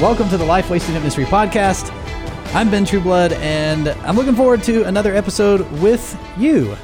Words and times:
Welcome 0.00 0.28
to 0.28 0.36
the 0.36 0.44
Lifeway 0.44 0.78
Student 0.78 1.04
Ministry 1.04 1.24
Podcast. 1.24 1.90
I'm 2.54 2.70
Ben 2.70 2.84
Trueblood, 2.84 3.32
and 3.32 3.88
I'm 3.88 4.14
looking 4.14 4.34
forward 4.34 4.62
to 4.64 4.82
another 4.82 5.14
episode 5.14 5.62
with 5.80 6.20
you, 6.36 6.76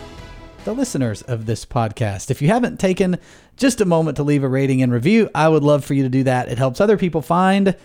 the 0.64 0.74
listeners 0.74 1.20
of 1.20 1.44
this 1.44 1.66
podcast. 1.66 2.30
If 2.30 2.40
you 2.40 2.48
haven't 2.48 2.80
taken 2.80 3.18
just 3.58 3.82
a 3.82 3.84
moment 3.84 4.16
to 4.16 4.22
leave 4.22 4.42
a 4.42 4.48
rating 4.48 4.80
and 4.80 4.90
review, 4.90 5.28
I 5.34 5.50
would 5.50 5.62
love 5.62 5.84
for 5.84 5.92
you 5.92 6.04
to 6.04 6.08
do 6.08 6.22
that. 6.22 6.48
It 6.48 6.56
helps 6.56 6.80
other 6.80 6.96
people 6.96 7.20
find 7.20 7.76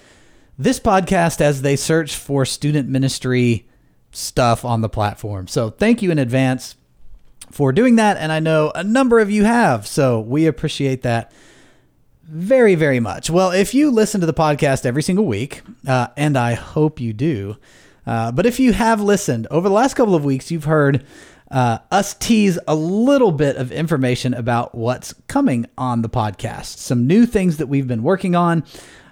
this 0.57 0.79
podcast 0.79 1.41
as 1.41 1.61
they 1.61 1.75
search 1.75 2.15
for 2.15 2.45
student 2.45 2.87
ministry 2.87 3.67
stuff 4.13 4.63
on 4.63 4.79
the 4.79 4.87
platform. 4.87 5.49
So 5.49 5.69
thank 5.69 6.01
you 6.01 6.09
in 6.09 6.19
advance 6.19 6.77
for 7.51 7.73
doing 7.73 7.97
that. 7.97 8.15
And 8.15 8.31
I 8.31 8.39
know 8.39 8.71
a 8.73 8.83
number 8.83 9.19
of 9.19 9.29
you 9.29 9.43
have. 9.43 9.87
So 9.87 10.21
we 10.21 10.47
appreciate 10.47 11.01
that 11.01 11.33
very, 12.27 12.75
very 12.75 12.99
much. 12.99 13.29
Well, 13.29 13.51
if 13.51 13.73
you 13.73 13.89
listen 13.89 14.19
to 14.19 14.27
the 14.27 14.33
podcast 14.33 14.85
every 14.85 15.01
single 15.01 15.25
week, 15.25 15.61
uh, 15.87 16.07
and 16.17 16.37
I 16.37 16.53
hope 16.55 16.99
you 16.99 17.13
do, 17.13 17.57
uh, 18.05 18.31
but 18.31 18.45
if 18.45 18.59
you 18.59 18.73
have 18.73 19.01
listened 19.01 19.47
over 19.49 19.69
the 19.69 19.75
last 19.75 19.93
couple 19.93 20.13
of 20.13 20.25
weeks, 20.25 20.51
you've 20.51 20.65
heard 20.65 21.05
uh, 21.49 21.79
us 21.89 22.13
tease 22.15 22.59
a 22.67 22.75
little 22.75 23.31
bit 23.31 23.55
of 23.55 23.71
information 23.71 24.33
about 24.33 24.75
what's 24.75 25.13
coming 25.29 25.67
on 25.77 26.01
the 26.01 26.09
podcast, 26.09 26.77
some 26.77 27.07
new 27.07 27.25
things 27.25 27.57
that 27.57 27.67
we've 27.67 27.87
been 27.87 28.03
working 28.03 28.35
on. 28.35 28.65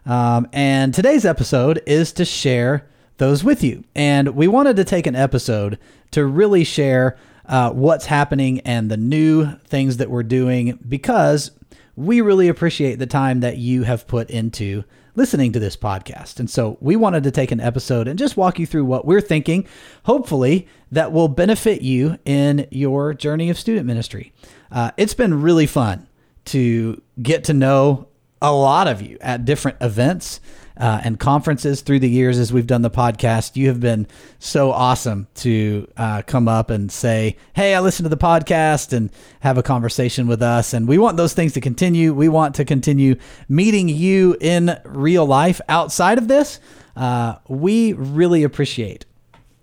Um, 0.05 0.47
and 0.51 0.93
today's 0.93 1.25
episode 1.25 1.81
is 1.85 2.11
to 2.13 2.25
share 2.25 2.85
those 3.17 3.45
with 3.45 3.63
you. 3.63 3.85
And 3.95 4.35
we 4.35 4.47
wanted 4.47 4.75
to 4.75 4.83
take 4.83 5.07
an 5.07 5.15
episode 5.15 5.79
to 6.11 6.25
really 6.25 6.65
share 6.65 7.17
uh, 7.47 7.71
what's 7.71 8.07
happening 8.07 8.59
and 8.61 8.91
the 8.91 8.97
new 8.97 9.55
things 9.67 9.97
that 9.97 10.09
we're 10.09 10.23
doing 10.23 10.77
because 10.87 11.51
we 11.95 12.21
really 12.21 12.47
appreciate 12.47 12.99
the 12.99 13.05
time 13.05 13.39
that 13.39 13.57
you 13.57 13.83
have 13.83 14.07
put 14.07 14.29
into 14.29 14.83
listening 15.15 15.53
to 15.53 15.59
this 15.59 15.77
podcast. 15.77 16.39
And 16.39 16.49
so 16.49 16.77
we 16.81 16.95
wanted 16.95 17.23
to 17.23 17.31
take 17.31 17.51
an 17.51 17.61
episode 17.61 18.07
and 18.07 18.19
just 18.19 18.35
walk 18.35 18.59
you 18.59 18.65
through 18.65 18.85
what 18.85 19.05
we're 19.05 19.21
thinking, 19.21 19.65
hopefully, 20.03 20.67
that 20.91 21.11
will 21.11 21.29
benefit 21.29 21.81
you 21.81 22.19
in 22.25 22.67
your 22.69 23.13
journey 23.13 23.49
of 23.49 23.57
student 23.57 23.85
ministry. 23.85 24.33
Uh, 24.71 24.91
it's 24.97 25.13
been 25.13 25.41
really 25.41 25.67
fun 25.67 26.07
to 26.45 27.01
get 27.21 27.45
to 27.45 27.53
know 27.53 28.07
a 28.41 28.53
lot 28.53 28.87
of 28.87 29.01
you 29.01 29.17
at 29.21 29.45
different 29.45 29.77
events 29.81 30.41
uh, 30.77 31.01
and 31.03 31.19
conferences 31.19 31.81
through 31.81 31.99
the 31.99 32.09
years 32.09 32.37
as 32.37 32.51
we've 32.51 32.67
done 32.67 32.81
the 32.81 32.89
podcast. 32.89 33.55
You 33.55 33.67
have 33.67 33.79
been 33.79 34.07
so 34.39 34.71
awesome 34.71 35.27
to 35.35 35.87
uh, 35.97 36.21
come 36.25 36.47
up 36.47 36.69
and 36.69 36.91
say, 36.91 37.37
Hey, 37.53 37.75
I 37.75 37.79
listened 37.79 38.05
to 38.05 38.09
the 38.09 38.17
podcast 38.17 38.93
and 38.93 39.09
have 39.39 39.57
a 39.57 39.63
conversation 39.63 40.27
with 40.27 40.41
us. 40.41 40.73
And 40.73 40.87
we 40.87 40.97
want 40.97 41.17
those 41.17 41.33
things 41.33 41.53
to 41.53 41.61
continue. 41.61 42.13
We 42.13 42.29
want 42.29 42.55
to 42.55 42.65
continue 42.65 43.15
meeting 43.47 43.89
you 43.89 44.37
in 44.39 44.79
real 44.85 45.25
life 45.25 45.61
outside 45.69 46.17
of 46.17 46.27
this. 46.27 46.59
Uh, 46.95 47.35
we 47.47 47.93
really 47.93 48.43
appreciate 48.43 49.05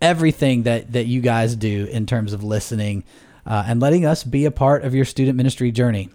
everything 0.00 0.64
that, 0.64 0.92
that 0.92 1.06
you 1.06 1.20
guys 1.20 1.56
do 1.56 1.86
in 1.90 2.06
terms 2.06 2.32
of 2.32 2.42
listening 2.42 3.04
uh, 3.46 3.64
and 3.66 3.80
letting 3.80 4.04
us 4.04 4.24
be 4.24 4.44
a 4.44 4.50
part 4.50 4.84
of 4.84 4.94
your 4.94 5.04
student 5.04 5.36
ministry 5.36 5.70
journey. 5.70 6.10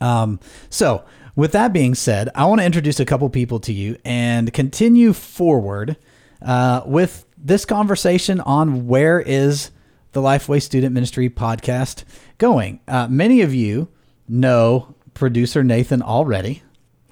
Um, 0.00 0.40
so, 0.70 1.04
with 1.34 1.52
that 1.52 1.72
being 1.72 1.94
said, 1.94 2.28
I 2.34 2.44
want 2.44 2.60
to 2.60 2.64
introduce 2.64 3.00
a 3.00 3.04
couple 3.04 3.28
people 3.30 3.60
to 3.60 3.72
you 3.72 3.96
and 4.04 4.52
continue 4.52 5.12
forward 5.12 5.96
uh, 6.42 6.82
with 6.84 7.26
this 7.38 7.64
conversation 7.64 8.40
on 8.40 8.86
where 8.86 9.20
is 9.20 9.70
the 10.12 10.20
Lifeway 10.20 10.60
Student 10.60 10.92
Ministry 10.92 11.30
podcast 11.30 12.04
going. 12.38 12.80
Uh, 12.86 13.08
many 13.08 13.40
of 13.40 13.54
you 13.54 13.88
know 14.28 14.94
producer 15.14 15.64
Nathan 15.64 16.02
already. 16.02 16.62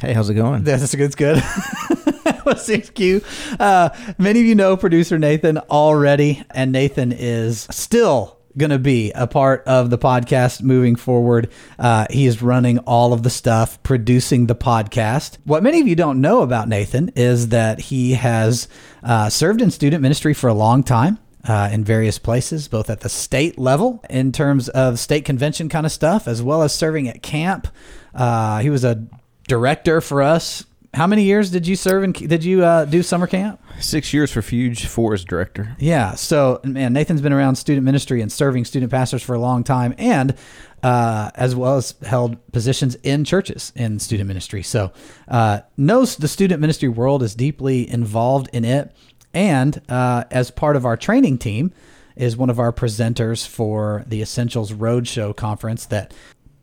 Hey, 0.00 0.12
how's 0.12 0.30
it 0.30 0.34
going? 0.34 0.64
That's 0.64 0.94
good. 0.94 1.12
That's 1.12 1.14
good. 1.14 2.58
Six 2.58 2.90
Q. 2.94 3.22
Uh, 3.58 3.90
many 4.18 4.40
of 4.40 4.46
you 4.46 4.54
know 4.54 4.76
producer 4.76 5.18
Nathan 5.18 5.58
already, 5.58 6.42
and 6.50 6.72
Nathan 6.72 7.12
is 7.12 7.66
still 7.70 8.39
going 8.60 8.70
to 8.70 8.78
be 8.78 9.10
a 9.12 9.26
part 9.26 9.64
of 9.66 9.90
the 9.90 9.98
podcast 9.98 10.62
moving 10.62 10.94
forward. 10.94 11.50
Uh, 11.78 12.06
he 12.10 12.26
is 12.26 12.40
running 12.40 12.78
all 12.80 13.12
of 13.12 13.24
the 13.24 13.30
stuff, 13.30 13.82
producing 13.82 14.46
the 14.46 14.54
podcast. 14.54 15.38
What 15.44 15.64
many 15.64 15.80
of 15.80 15.88
you 15.88 15.96
don't 15.96 16.20
know 16.20 16.42
about 16.42 16.68
Nathan 16.68 17.08
is 17.16 17.48
that 17.48 17.80
he 17.80 18.12
has 18.12 18.68
uh, 19.02 19.28
served 19.28 19.60
in 19.60 19.72
student 19.72 20.02
ministry 20.02 20.34
for 20.34 20.48
a 20.48 20.54
long 20.54 20.84
time. 20.84 21.18
Uh, 21.42 21.70
in 21.72 21.82
various 21.82 22.18
places, 22.18 22.68
both 22.68 22.90
at 22.90 23.00
the 23.00 23.08
state 23.08 23.58
level 23.58 24.04
in 24.10 24.30
terms 24.30 24.68
of 24.68 24.98
state 24.98 25.24
convention 25.24 25.70
kind 25.70 25.86
of 25.86 25.90
stuff, 25.90 26.28
as 26.28 26.42
well 26.42 26.62
as 26.62 26.74
serving 26.74 27.08
at 27.08 27.22
camp. 27.22 27.66
Uh, 28.14 28.58
he 28.58 28.68
was 28.68 28.84
a 28.84 29.06
director 29.48 30.02
for 30.02 30.20
us 30.20 30.66
how 30.92 31.06
many 31.06 31.22
years 31.22 31.50
did 31.50 31.66
you 31.66 31.76
serve 31.76 32.02
and 32.02 32.14
did 32.14 32.42
you 32.42 32.64
uh, 32.64 32.84
do 32.84 33.02
summer 33.02 33.26
camp? 33.26 33.62
Six 33.78 34.12
years 34.12 34.32
for 34.32 34.40
Fuge, 34.40 34.86
four 34.86 35.14
as 35.14 35.24
director. 35.24 35.76
Yeah. 35.78 36.14
So, 36.14 36.60
man, 36.64 36.92
Nathan's 36.92 37.20
been 37.20 37.32
around 37.32 37.56
student 37.56 37.84
ministry 37.84 38.20
and 38.20 38.30
serving 38.30 38.64
student 38.64 38.90
pastors 38.90 39.22
for 39.22 39.34
a 39.34 39.38
long 39.38 39.62
time, 39.62 39.94
and 39.98 40.34
uh, 40.82 41.30
as 41.36 41.54
well 41.54 41.76
as 41.76 41.94
held 42.04 42.44
positions 42.52 42.96
in 42.96 43.24
churches 43.24 43.72
in 43.76 44.00
student 44.00 44.26
ministry. 44.26 44.62
So, 44.62 44.92
uh, 45.28 45.60
knows 45.76 46.16
the 46.16 46.28
student 46.28 46.60
ministry 46.60 46.88
world 46.88 47.22
is 47.22 47.34
deeply 47.34 47.88
involved 47.88 48.48
in 48.52 48.64
it, 48.64 48.94
and 49.32 49.80
uh, 49.88 50.24
as 50.30 50.50
part 50.50 50.74
of 50.74 50.84
our 50.84 50.96
training 50.96 51.38
team, 51.38 51.72
is 52.16 52.36
one 52.36 52.50
of 52.50 52.58
our 52.58 52.72
presenters 52.72 53.46
for 53.46 54.04
the 54.06 54.20
Essentials 54.20 54.72
Roadshow 54.72 55.34
conference 55.34 55.86
that 55.86 56.12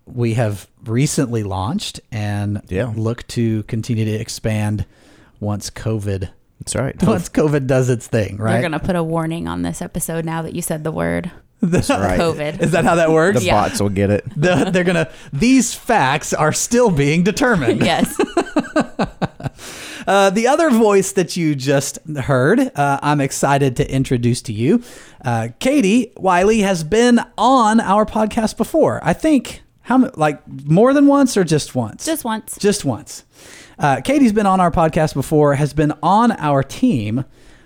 we 0.08 0.34
have 0.36 0.68
recently 0.86 1.44
launched 1.44 2.00
and 2.12 2.62
yeah. 2.70 2.92
look 2.96 3.28
to 3.28 3.64
continue 3.64 4.06
to 4.06 4.12
expand 4.12 4.86
once 5.40 5.70
COVID. 5.70 6.30
That's 6.60 6.76
right. 6.76 7.02
Once 7.04 7.30
COVID 7.30 7.68
does 7.68 7.90
its 7.90 8.08
thing, 8.08 8.38
right? 8.38 8.54
They're 8.54 8.62
going 8.62 8.72
to 8.74 8.80
put 8.80 8.96
a 8.96 9.04
warning 9.04 9.48
on 9.48 9.62
this 9.62 9.82
episode 9.82 10.26
now 10.26 10.42
that 10.42 10.54
you 10.54 10.62
said 10.62 10.84
the 10.84 10.92
word. 10.92 11.32
That's 11.62 11.90
right. 11.90 12.20
COVID. 12.20 12.62
Is 12.62 12.72
that 12.72 12.84
how 12.84 12.96
that 12.96 13.12
works? 13.12 13.40
The 13.40 13.46
Yeah. 13.46 13.68
bots 13.68 13.80
will 13.80 13.90
get 13.90 14.10
it. 14.10 14.26
The- 14.36 14.70
they're 14.72 14.84
gonna. 14.84 15.10
These 15.32 15.74
facts 15.74 16.34
are 16.34 16.52
still 16.52 16.90
being 16.92 17.24
determined. 17.24 17.82
yes. 17.86 18.16
Uh, 20.08 20.30
the 20.30 20.48
other 20.48 20.70
voice 20.70 21.12
that 21.14 21.36
you 21.36 21.54
just 21.54 22.00
heard, 22.16 22.60
uh, 22.60 23.00
I'm 23.02 23.20
excited 23.20 23.76
to 23.78 23.92
introduce 23.92 24.42
to 24.44 24.54
you. 24.54 24.82
Uh, 25.24 25.50
Katie 25.60 26.14
Wiley 26.16 26.60
has 26.62 26.84
been 26.86 27.20
on 27.38 27.82
our 27.82 28.06
podcast 28.06 28.56
before. 28.56 29.02
I 29.04 29.12
think 29.12 29.64
how 29.88 30.12
like 30.16 30.46
more 30.66 30.94
than 30.94 31.08
once 31.08 31.38
or 31.38 31.46
just 31.46 31.74
once? 31.74 32.06
Just 32.06 32.26
once. 32.26 32.58
just 32.58 32.84
once. 32.84 33.24
Uh, 33.80 34.02
Katie's 34.02 34.34
been 34.34 34.46
on 34.46 34.60
our 34.60 34.70
podcast 34.70 35.14
before, 35.14 35.56
has 35.56 35.74
been 35.74 35.94
on 36.04 36.34
our 36.34 36.62
team 36.62 37.24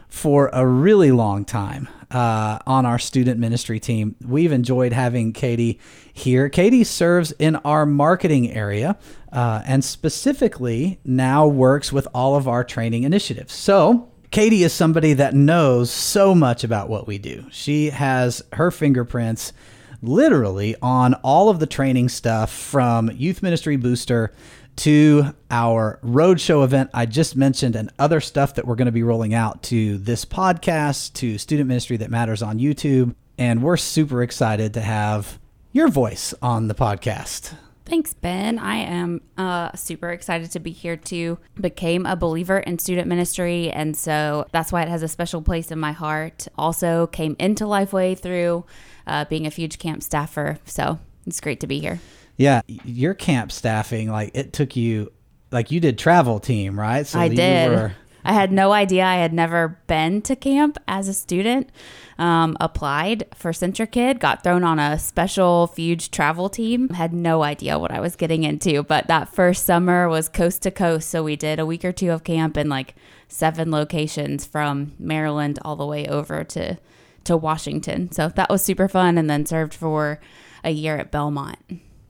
for 0.07 0.51
a 0.53 0.63
really 0.63 1.11
long 1.11 1.45
time 1.45 1.89
uh, 2.11 2.59
on 2.67 2.85
our 2.85 2.99
student 2.99 3.39
ministry 3.39 3.79
team. 3.79 4.15
We've 4.23 4.51
enjoyed 4.51 4.93
having 4.93 5.33
Katie 5.33 5.79
here. 6.13 6.47
Katie 6.47 6.83
serves 6.83 7.31
in 7.39 7.55
our 7.55 7.87
marketing 7.87 8.51
area 8.51 8.99
uh, 9.33 9.63
and 9.65 9.83
specifically 9.83 10.99
now 11.03 11.47
works 11.47 11.91
with 11.91 12.07
all 12.13 12.35
of 12.35 12.47
our 12.47 12.63
training 12.63 13.01
initiatives. 13.01 13.51
So, 13.51 14.09
Katie 14.29 14.61
is 14.61 14.73
somebody 14.73 15.13
that 15.13 15.33
knows 15.33 15.89
so 15.89 16.35
much 16.35 16.63
about 16.63 16.87
what 16.87 17.07
we 17.07 17.17
do. 17.17 17.45
She 17.49 17.89
has 17.89 18.43
her 18.53 18.69
fingerprints 18.69 19.53
literally 20.01 20.75
on 20.81 21.13
all 21.15 21.49
of 21.49 21.59
the 21.59 21.67
training 21.67 22.09
stuff 22.09 22.51
from 22.51 23.11
Youth 23.11 23.43
Ministry 23.43 23.75
Booster 23.75 24.33
to 24.77 25.35
our 25.49 25.99
roadshow 26.03 26.63
event 26.63 26.89
I 26.93 27.05
just 27.05 27.35
mentioned 27.35 27.75
and 27.75 27.91
other 27.99 28.21
stuff 28.21 28.55
that 28.55 28.65
we're 28.65 28.75
going 28.75 28.87
to 28.87 28.91
be 28.91 29.03
rolling 29.03 29.33
out 29.33 29.63
to 29.63 29.97
this 29.97 30.25
podcast, 30.25 31.13
to 31.13 31.37
Student 31.37 31.67
Ministry 31.67 31.97
That 31.97 32.09
Matters 32.09 32.41
on 32.41 32.57
YouTube. 32.57 33.15
And 33.37 33.61
we're 33.61 33.77
super 33.77 34.23
excited 34.23 34.73
to 34.75 34.81
have 34.81 35.39
your 35.71 35.87
voice 35.87 36.33
on 36.41 36.67
the 36.67 36.75
podcast. 36.75 37.53
Thanks, 37.85 38.13
Ben. 38.13 38.57
I 38.57 38.75
am 38.77 39.21
uh, 39.37 39.75
super 39.75 40.11
excited 40.11 40.51
to 40.51 40.59
be 40.59 40.71
here 40.71 40.95
too. 40.95 41.39
Became 41.59 42.05
a 42.05 42.15
believer 42.15 42.59
in 42.59 42.79
student 42.79 43.07
ministry, 43.07 43.69
and 43.69 43.97
so 43.97 44.45
that's 44.51 44.71
why 44.71 44.83
it 44.83 44.87
has 44.87 45.03
a 45.03 45.07
special 45.07 45.41
place 45.41 45.71
in 45.71 45.79
my 45.79 45.91
heart. 45.91 46.47
Also, 46.57 47.07
came 47.07 47.35
into 47.37 47.65
Lifeway 47.65 48.17
through 48.17 48.65
uh, 49.07 49.25
being 49.25 49.45
a 49.45 49.49
huge 49.49 49.79
camp 49.79 50.03
staffer, 50.03 50.57
so 50.65 50.99
it's 51.25 51.39
great 51.39 51.59
to 51.61 51.67
be 51.67 51.79
here. 51.79 51.99
Yeah, 52.37 52.61
your 52.67 53.13
camp 53.13 53.51
staffing, 53.51 54.09
like 54.09 54.31
it 54.33 54.53
took 54.53 54.75
you, 54.75 55.11
like 55.51 55.71
you 55.71 55.79
did 55.79 55.97
travel 55.97 56.39
team, 56.39 56.79
right? 56.79 57.05
So 57.05 57.19
I 57.19 57.25
you 57.25 57.35
did. 57.35 57.69
were- 57.69 57.95
I 58.23 58.33
had 58.33 58.51
no 58.51 58.71
idea. 58.71 59.03
I 59.03 59.15
had 59.15 59.33
never 59.33 59.79
been 59.87 60.21
to 60.23 60.35
camp 60.35 60.77
as 60.87 61.07
a 61.07 61.13
student. 61.13 61.71
Um, 62.19 62.55
applied 62.59 63.25
for 63.33 63.51
CentraKid, 63.51 64.19
got 64.19 64.43
thrown 64.43 64.63
on 64.63 64.77
a 64.77 64.99
special 64.99 65.71
Fuge 65.75 66.11
travel 66.11 66.47
team. 66.47 66.89
Had 66.89 67.13
no 67.13 67.41
idea 67.41 67.79
what 67.79 67.89
I 67.89 67.99
was 67.99 68.15
getting 68.15 68.43
into. 68.43 68.83
But 68.83 69.07
that 69.07 69.33
first 69.33 69.65
summer 69.65 70.07
was 70.07 70.29
coast 70.29 70.61
to 70.63 70.71
coast. 70.71 71.09
So 71.09 71.23
we 71.23 71.35
did 71.35 71.59
a 71.59 71.65
week 71.65 71.83
or 71.83 71.91
two 71.91 72.11
of 72.11 72.23
camp 72.23 72.57
in 72.57 72.69
like 72.69 72.93
seven 73.27 73.71
locations 73.71 74.45
from 74.45 74.91
Maryland 74.99 75.57
all 75.65 75.75
the 75.75 75.85
way 75.87 76.05
over 76.05 76.43
to 76.43 76.77
to 77.25 77.37
Washington. 77.37 78.11
So 78.11 78.29
that 78.29 78.49
was 78.49 78.63
super 78.63 78.87
fun. 78.87 79.17
And 79.17 79.29
then 79.29 79.45
served 79.45 79.73
for 79.73 80.19
a 80.63 80.71
year 80.71 80.97
at 80.97 81.11
Belmont. 81.11 81.57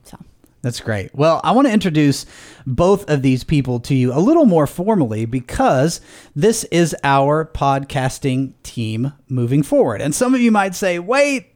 So 0.04 0.18
That's 0.62 0.80
great. 0.80 1.14
Well, 1.14 1.40
I 1.42 1.52
want 1.52 1.66
to 1.66 1.72
introduce 1.72 2.26
both 2.66 3.08
of 3.08 3.22
these 3.22 3.44
people 3.44 3.80
to 3.80 3.94
you 3.94 4.12
a 4.12 4.20
little 4.20 4.46
more 4.46 4.66
formally 4.66 5.24
because 5.24 6.00
this 6.36 6.64
is 6.64 6.94
our 7.02 7.44
podcasting 7.44 8.52
team 8.62 9.12
moving 9.28 9.62
forward. 9.62 10.00
And 10.00 10.14
some 10.14 10.34
of 10.34 10.40
you 10.40 10.50
might 10.50 10.74
say, 10.74 10.98
wait, 10.98 11.48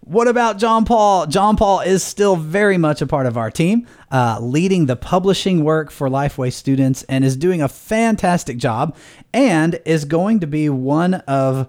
what 0.00 0.28
about 0.28 0.58
John 0.58 0.84
Paul? 0.84 1.26
John 1.26 1.56
Paul 1.56 1.80
is 1.80 2.00
still 2.00 2.36
very 2.36 2.78
much 2.78 3.02
a 3.02 3.08
part 3.08 3.26
of 3.26 3.36
our 3.36 3.50
team, 3.50 3.88
uh, 4.12 4.38
leading 4.40 4.86
the 4.86 4.94
publishing 4.94 5.64
work 5.64 5.90
for 5.90 6.08
Lifeway 6.08 6.52
students 6.52 7.02
and 7.08 7.24
is 7.24 7.36
doing 7.36 7.60
a 7.60 7.68
fantastic 7.68 8.56
job 8.56 8.96
and 9.34 9.80
is 9.84 10.04
going 10.04 10.38
to 10.40 10.46
be 10.46 10.68
one 10.68 11.14
of 11.14 11.68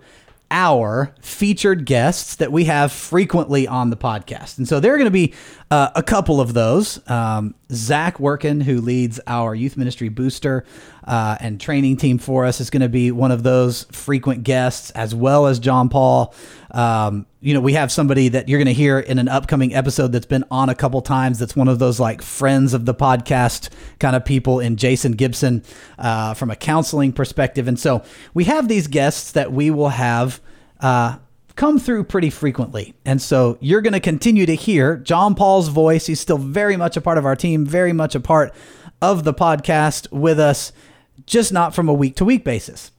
our 0.51 1.13
featured 1.21 1.85
guests 1.85 2.35
that 2.35 2.51
we 2.51 2.65
have 2.65 2.91
frequently 2.91 3.67
on 3.67 3.89
the 3.89 3.97
podcast. 3.97 4.57
And 4.57 4.67
so 4.67 4.79
they're 4.79 4.97
going 4.97 5.05
to 5.05 5.11
be 5.11 5.33
uh, 5.69 5.89
a 5.95 6.03
couple 6.03 6.39
of 6.39 6.53
those. 6.53 6.99
Um, 7.09 7.53
Zach 7.71 8.19
Workin, 8.19 8.61
who 8.61 8.79
leads 8.79 9.19
our 9.27 9.53
youth 9.53 9.75
ministry 9.75 10.07
booster 10.07 10.63
uh, 11.03 11.37
and 11.41 11.59
training 11.59 11.97
team 11.97 12.17
for 12.17 12.45
us, 12.45 12.61
is 12.61 12.69
going 12.69 12.81
to 12.81 12.89
be 12.89 13.11
one 13.11 13.31
of 13.31 13.43
those 13.43 13.83
frequent 13.91 14.43
guests, 14.43 14.91
as 14.91 15.13
well 15.13 15.45
as 15.45 15.59
John 15.59 15.89
Paul. 15.89 16.33
Um, 16.71 17.25
you 17.41 17.53
know, 17.53 17.59
we 17.59 17.73
have 17.73 17.91
somebody 17.91 18.29
that 18.29 18.47
you're 18.47 18.59
going 18.59 18.67
to 18.67 18.73
hear 18.73 18.99
in 18.99 19.19
an 19.19 19.27
upcoming 19.27 19.73
episode 19.73 20.13
that's 20.13 20.25
been 20.25 20.45
on 20.49 20.69
a 20.69 20.75
couple 20.75 21.01
times. 21.01 21.39
That's 21.39 21.55
one 21.55 21.67
of 21.67 21.79
those 21.79 21.99
like 21.99 22.21
friends 22.21 22.73
of 22.73 22.85
the 22.85 22.93
podcast 22.93 23.69
kind 23.99 24.15
of 24.15 24.23
people 24.23 24.59
in 24.61 24.77
Jason 24.77 25.13
Gibson 25.13 25.63
uh, 25.97 26.33
from 26.33 26.49
a 26.49 26.55
counseling 26.55 27.11
perspective. 27.11 27.67
And 27.67 27.79
so 27.79 28.03
we 28.33 28.45
have 28.45 28.67
these 28.69 28.87
guests 28.87 29.33
that 29.33 29.51
we 29.51 29.69
will 29.69 29.89
have 29.89 30.39
uh, 30.79 31.17
come 31.57 31.79
through 31.79 32.05
pretty 32.05 32.29
frequently. 32.29 32.93
And 33.03 33.21
so 33.21 33.57
you're 33.59 33.81
going 33.81 33.93
to 33.93 33.99
continue 33.99 34.45
to 34.45 34.55
hear 34.55 34.95
John 34.97 35.35
Paul's 35.35 35.67
voice. 35.67 36.05
He's 36.05 36.19
still 36.19 36.37
very 36.37 36.77
much 36.77 36.95
a 36.95 37.01
part 37.01 37.17
of 37.17 37.25
our 37.25 37.35
team, 37.35 37.65
very 37.65 37.91
much 37.91 38.15
a 38.15 38.19
part 38.19 38.53
of 39.01 39.23
the 39.23 39.33
podcast 39.33 40.09
with 40.11 40.39
us, 40.39 40.71
just 41.25 41.51
not 41.51 41.75
from 41.75 41.89
a 41.89 41.93
week 41.93 42.15
to 42.17 42.25
week 42.25 42.45
basis. 42.45 42.91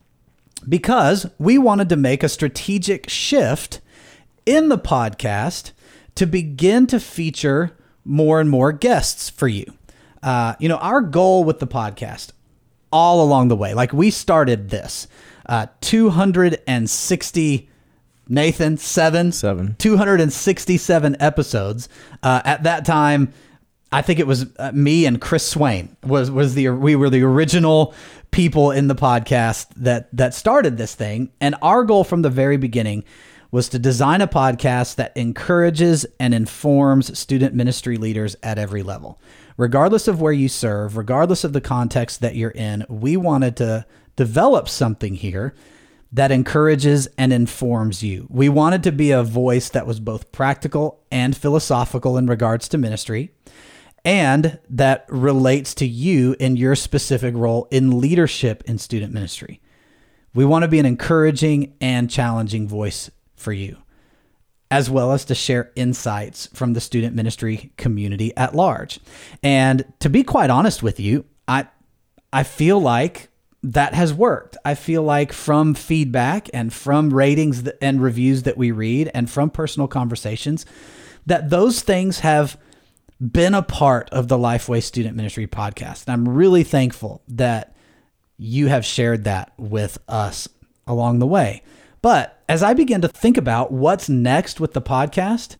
Because 0.68 1.26
we 1.38 1.56
wanted 1.56 1.88
to 1.88 1.96
make 1.96 2.22
a 2.22 2.28
strategic 2.28 3.08
shift 3.08 3.80
in 4.44 4.68
the 4.68 4.78
podcast 4.78 5.70
to 6.16 6.26
begin 6.26 6.86
to 6.88 6.98
feature 6.98 7.76
more 8.04 8.40
and 8.40 8.50
more 8.50 8.72
guests 8.72 9.30
for 9.30 9.46
you. 9.46 9.72
Uh, 10.20 10.56
you 10.58 10.68
know, 10.68 10.78
our 10.78 11.00
goal 11.00 11.44
with 11.44 11.60
the 11.60 11.66
podcast 11.66 12.32
all 12.90 13.22
along 13.22 13.48
the 13.48 13.56
way, 13.56 13.72
like 13.72 13.92
we 13.92 14.10
started 14.10 14.70
this 14.70 15.06
uh, 15.46 15.66
260 15.80 17.68
Nathan, 18.28 18.76
seven, 18.76 19.32
Seven. 19.32 19.76
267 19.78 21.16
episodes. 21.20 21.88
Uh, 22.22 22.42
at 22.44 22.64
that 22.64 22.84
time, 22.84 23.32
I 23.90 24.02
think 24.02 24.18
it 24.20 24.26
was 24.26 24.46
uh, 24.58 24.70
me 24.72 25.06
and 25.06 25.20
Chris 25.20 25.48
Swain 25.48 25.96
was 26.04 26.30
was 26.30 26.54
the 26.54 26.68
we 26.68 26.94
were 26.94 27.08
the 27.08 27.22
original 27.22 27.94
people 28.30 28.70
in 28.70 28.88
the 28.88 28.94
podcast 28.94 29.68
that 29.76 30.08
that 30.12 30.34
started 30.34 30.76
this 30.76 30.94
thing, 30.94 31.30
and 31.40 31.54
our 31.62 31.84
goal 31.84 32.04
from 32.04 32.22
the 32.22 32.30
very 32.30 32.58
beginning 32.58 33.04
was 33.50 33.70
to 33.70 33.78
design 33.78 34.20
a 34.20 34.28
podcast 34.28 34.96
that 34.96 35.16
encourages 35.16 36.04
and 36.20 36.34
informs 36.34 37.18
student 37.18 37.54
ministry 37.54 37.96
leaders 37.96 38.36
at 38.42 38.58
every 38.58 38.82
level. 38.82 39.18
Regardless 39.56 40.06
of 40.06 40.20
where 40.20 40.34
you 40.34 40.48
serve, 40.48 40.98
regardless 40.98 41.44
of 41.44 41.54
the 41.54 41.60
context 41.60 42.20
that 42.20 42.36
you're 42.36 42.50
in, 42.50 42.84
we 42.90 43.16
wanted 43.16 43.56
to 43.56 43.86
develop 44.16 44.68
something 44.68 45.14
here 45.14 45.54
that 46.12 46.32
encourages 46.32 47.06
and 47.18 47.32
informs 47.32 48.02
you. 48.02 48.26
We 48.30 48.48
wanted 48.48 48.82
to 48.84 48.92
be 48.92 49.10
a 49.10 49.22
voice 49.22 49.68
that 49.70 49.86
was 49.86 50.00
both 50.00 50.32
practical 50.32 51.04
and 51.10 51.36
philosophical 51.36 52.16
in 52.16 52.26
regards 52.26 52.68
to 52.68 52.78
ministry 52.78 53.30
and 54.04 54.58
that 54.70 55.04
relates 55.08 55.74
to 55.74 55.86
you 55.86 56.34
in 56.40 56.56
your 56.56 56.74
specific 56.74 57.34
role 57.34 57.68
in 57.70 58.00
leadership 58.00 58.62
in 58.66 58.78
student 58.78 59.12
ministry. 59.12 59.60
We 60.34 60.44
want 60.44 60.62
to 60.62 60.68
be 60.68 60.78
an 60.78 60.86
encouraging 60.86 61.74
and 61.80 62.08
challenging 62.08 62.68
voice 62.68 63.10
for 63.36 63.52
you, 63.52 63.76
as 64.70 64.88
well 64.88 65.12
as 65.12 65.24
to 65.26 65.34
share 65.34 65.72
insights 65.74 66.48
from 66.54 66.72
the 66.72 66.80
student 66.80 67.14
ministry 67.16 67.72
community 67.76 68.34
at 68.36 68.54
large. 68.54 69.00
And 69.42 69.84
to 70.00 70.08
be 70.08 70.22
quite 70.22 70.50
honest 70.50 70.82
with 70.82 71.00
you, 71.00 71.24
I 71.46 71.66
I 72.32 72.44
feel 72.44 72.80
like 72.80 73.28
that 73.62 73.94
has 73.94 74.14
worked. 74.14 74.56
I 74.64 74.74
feel 74.74 75.02
like 75.02 75.32
from 75.32 75.74
feedback 75.74 76.48
and 76.54 76.72
from 76.72 77.12
ratings 77.12 77.68
and 77.82 78.02
reviews 78.02 78.44
that 78.44 78.56
we 78.56 78.70
read 78.70 79.10
and 79.14 79.28
from 79.30 79.50
personal 79.50 79.88
conversations, 79.88 80.64
that 81.26 81.50
those 81.50 81.80
things 81.80 82.20
have 82.20 82.56
been 83.20 83.54
a 83.54 83.62
part 83.62 84.08
of 84.10 84.28
the 84.28 84.38
Lifeway 84.38 84.82
Student 84.82 85.16
Ministry 85.16 85.46
podcast. 85.46 86.06
And 86.06 86.12
I'm 86.12 86.28
really 86.28 86.62
thankful 86.62 87.22
that 87.28 87.74
you 88.36 88.68
have 88.68 88.84
shared 88.84 89.24
that 89.24 89.52
with 89.58 89.98
us 90.06 90.48
along 90.86 91.18
the 91.18 91.26
way. 91.26 91.62
But 92.00 92.40
as 92.48 92.62
I 92.62 92.74
begin 92.74 93.00
to 93.00 93.08
think 93.08 93.36
about 93.36 93.72
what's 93.72 94.08
next 94.08 94.60
with 94.60 94.72
the 94.72 94.80
podcast, 94.80 95.56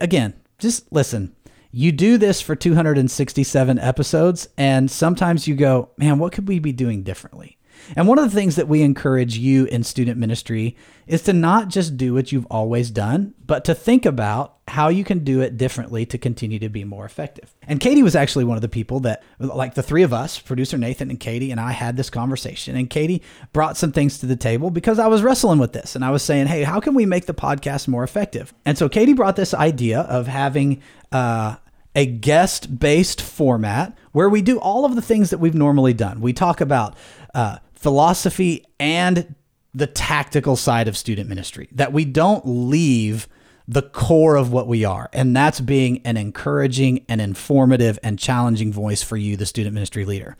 again, 0.00 0.34
just 0.58 0.90
listen. 0.90 1.36
You 1.74 1.90
do 1.90 2.18
this 2.18 2.42
for 2.42 2.54
267 2.54 3.78
episodes, 3.78 4.46
and 4.58 4.90
sometimes 4.90 5.48
you 5.48 5.54
go, 5.54 5.88
man, 5.96 6.18
what 6.18 6.32
could 6.32 6.46
we 6.46 6.58
be 6.58 6.72
doing 6.72 7.02
differently? 7.02 7.56
And 7.96 8.06
one 8.06 8.18
of 8.18 8.24
the 8.24 8.36
things 8.36 8.56
that 8.56 8.68
we 8.68 8.82
encourage 8.82 9.38
you 9.38 9.64
in 9.64 9.82
student 9.82 10.18
ministry 10.18 10.76
is 11.06 11.22
to 11.22 11.32
not 11.32 11.68
just 11.68 11.96
do 11.96 12.14
what 12.14 12.30
you've 12.30 12.46
always 12.50 12.90
done, 12.90 13.34
but 13.44 13.64
to 13.64 13.74
think 13.74 14.06
about 14.06 14.58
how 14.68 14.88
you 14.88 15.02
can 15.02 15.24
do 15.24 15.40
it 15.40 15.56
differently 15.56 16.06
to 16.06 16.16
continue 16.16 16.58
to 16.58 16.68
be 16.68 16.84
more 16.84 17.04
effective. 17.04 17.54
And 17.66 17.80
Katie 17.80 18.02
was 18.02 18.14
actually 18.14 18.44
one 18.44 18.56
of 18.56 18.62
the 18.62 18.68
people 18.68 19.00
that, 19.00 19.22
like 19.38 19.74
the 19.74 19.82
three 19.82 20.02
of 20.02 20.12
us, 20.12 20.38
producer 20.38 20.78
Nathan 20.78 21.10
and 21.10 21.18
Katie, 21.18 21.50
and 21.50 21.58
I 21.60 21.72
had 21.72 21.96
this 21.96 22.08
conversation. 22.10 22.76
And 22.76 22.88
Katie 22.88 23.22
brought 23.52 23.76
some 23.76 23.92
things 23.92 24.18
to 24.18 24.26
the 24.26 24.36
table 24.36 24.70
because 24.70 24.98
I 24.98 25.08
was 25.08 25.22
wrestling 25.22 25.58
with 25.58 25.72
this 25.72 25.96
and 25.96 26.04
I 26.04 26.10
was 26.10 26.22
saying, 26.22 26.46
hey, 26.46 26.62
how 26.62 26.80
can 26.80 26.94
we 26.94 27.06
make 27.06 27.26
the 27.26 27.34
podcast 27.34 27.88
more 27.88 28.04
effective? 28.04 28.54
And 28.64 28.78
so 28.78 28.88
Katie 28.88 29.14
brought 29.14 29.36
this 29.36 29.54
idea 29.54 30.00
of 30.02 30.28
having, 30.28 30.82
uh, 31.10 31.56
a 31.94 32.06
guest 32.06 32.78
based 32.78 33.20
format 33.20 33.96
where 34.12 34.28
we 34.28 34.42
do 34.42 34.58
all 34.58 34.84
of 34.84 34.94
the 34.94 35.02
things 35.02 35.30
that 35.30 35.38
we've 35.38 35.54
normally 35.54 35.92
done. 35.92 36.20
We 36.20 36.32
talk 36.32 36.60
about 36.60 36.96
uh, 37.34 37.58
philosophy 37.74 38.64
and 38.78 39.34
the 39.74 39.86
tactical 39.86 40.56
side 40.56 40.88
of 40.88 40.96
student 40.96 41.28
ministry, 41.28 41.68
that 41.72 41.92
we 41.92 42.04
don't 42.04 42.46
leave 42.46 43.26
the 43.66 43.82
core 43.82 44.36
of 44.36 44.52
what 44.52 44.66
we 44.66 44.84
are, 44.84 45.08
and 45.12 45.34
that's 45.34 45.60
being 45.60 46.02
an 46.04 46.16
encouraging 46.16 47.04
and 47.08 47.20
informative 47.20 47.98
and 48.02 48.18
challenging 48.18 48.72
voice 48.72 49.02
for 49.02 49.16
you, 49.16 49.36
the 49.36 49.46
student 49.46 49.72
ministry 49.72 50.04
leader. 50.04 50.36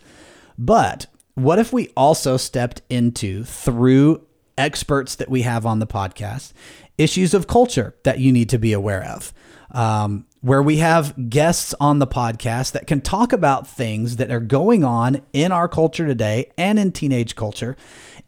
But 0.58 1.06
what 1.34 1.58
if 1.58 1.72
we 1.72 1.88
also 1.96 2.36
stepped 2.36 2.82
into, 2.90 3.44
through 3.44 4.26
experts 4.58 5.14
that 5.14 5.30
we 5.30 5.42
have 5.42 5.64
on 5.64 5.78
the 5.78 5.86
podcast, 5.86 6.52
issues 6.98 7.32
of 7.32 7.46
culture 7.46 7.94
that 8.02 8.18
you 8.18 8.32
need 8.32 8.50
to 8.50 8.58
be 8.58 8.72
aware 8.72 9.04
of? 9.04 9.32
Um, 9.70 10.26
where 10.42 10.62
we 10.62 10.78
have 10.78 11.30
guests 11.30 11.72
on 11.80 12.00
the 12.00 12.06
podcast 12.06 12.72
that 12.72 12.86
can 12.86 13.00
talk 13.00 13.32
about 13.32 13.66
things 13.66 14.16
that 14.16 14.30
are 14.30 14.40
going 14.40 14.84
on 14.84 15.22
in 15.32 15.52
our 15.52 15.68
culture 15.68 16.06
today 16.06 16.50
and 16.58 16.78
in 16.78 16.92
teenage 16.92 17.34
culture 17.36 17.76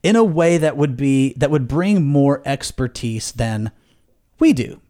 in 0.02 0.14
a 0.14 0.24
way 0.24 0.56
that 0.56 0.76
would 0.76 0.96
be 0.96 1.34
that 1.34 1.50
would 1.50 1.66
bring 1.68 2.04
more 2.04 2.40
expertise 2.46 3.32
than 3.32 3.70
we 4.38 4.52
do. 4.52 4.80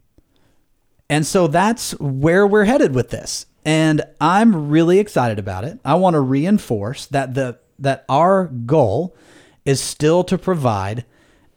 And 1.09 1.27
so 1.27 1.47
that's 1.47 1.93
where 1.99 2.47
we're 2.47 2.65
headed 2.65 2.95
with 2.95 3.11
this. 3.11 3.47
And 3.65 4.03
I'm 4.21 4.69
really 4.69 4.99
excited 4.99 5.39
about 5.39 5.65
it. 5.65 5.79
I 5.85 5.95
want 5.95 6.15
to 6.15 6.21
reinforce 6.21 7.07
that 7.07 7.35
the 7.35 7.59
that 7.79 8.05
our 8.09 8.47
goal 8.47 9.17
is 9.65 9.81
still 9.81 10.25
to 10.25 10.37
provide 10.37 11.07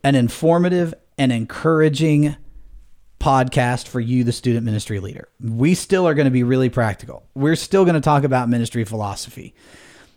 an 0.01 0.15
informative 0.15 0.93
and 1.17 1.31
encouraging 1.31 2.37
podcast 3.19 3.87
for 3.87 3.99
you, 3.99 4.23
the 4.23 4.31
student 4.31 4.65
ministry 4.65 4.99
leader. 4.99 5.29
We 5.39 5.75
still 5.75 6.07
are 6.07 6.13
going 6.13 6.25
to 6.25 6.31
be 6.31 6.43
really 6.43 6.69
practical. 6.69 7.25
We're 7.33 7.55
still 7.55 7.83
going 7.83 7.95
to 7.95 8.01
talk 8.01 8.23
about 8.23 8.49
ministry 8.49 8.83
philosophy, 8.83 9.55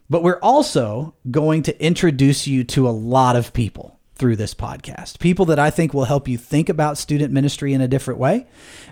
but 0.08 0.22
we're 0.22 0.40
also 0.40 1.14
going 1.30 1.62
to 1.64 1.84
introduce 1.84 2.46
you 2.46 2.64
to 2.64 2.88
a 2.88 2.90
lot 2.90 3.36
of 3.36 3.52
people 3.52 3.98
through 4.14 4.36
this 4.36 4.54
podcast. 4.54 5.18
People 5.18 5.46
that 5.46 5.58
I 5.58 5.70
think 5.70 5.94
will 5.94 6.04
help 6.04 6.28
you 6.28 6.36
think 6.36 6.68
about 6.68 6.98
student 6.98 7.32
ministry 7.32 7.72
in 7.72 7.80
a 7.80 7.88
different 7.88 8.20
way, 8.20 8.46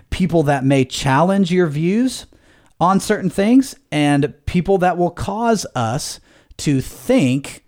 people 0.09 0.41
that 0.43 0.65
may 0.65 0.85
challenge 0.85 1.51
your 1.51 1.67
views 1.67 2.25
on 2.79 2.99
certain 2.99 3.29
things, 3.29 3.75
and 3.91 4.33
people 4.45 4.79
that 4.79 4.97
will 4.97 5.11
cause 5.11 5.67
us 5.75 6.19
to 6.57 6.81
think 6.81 7.63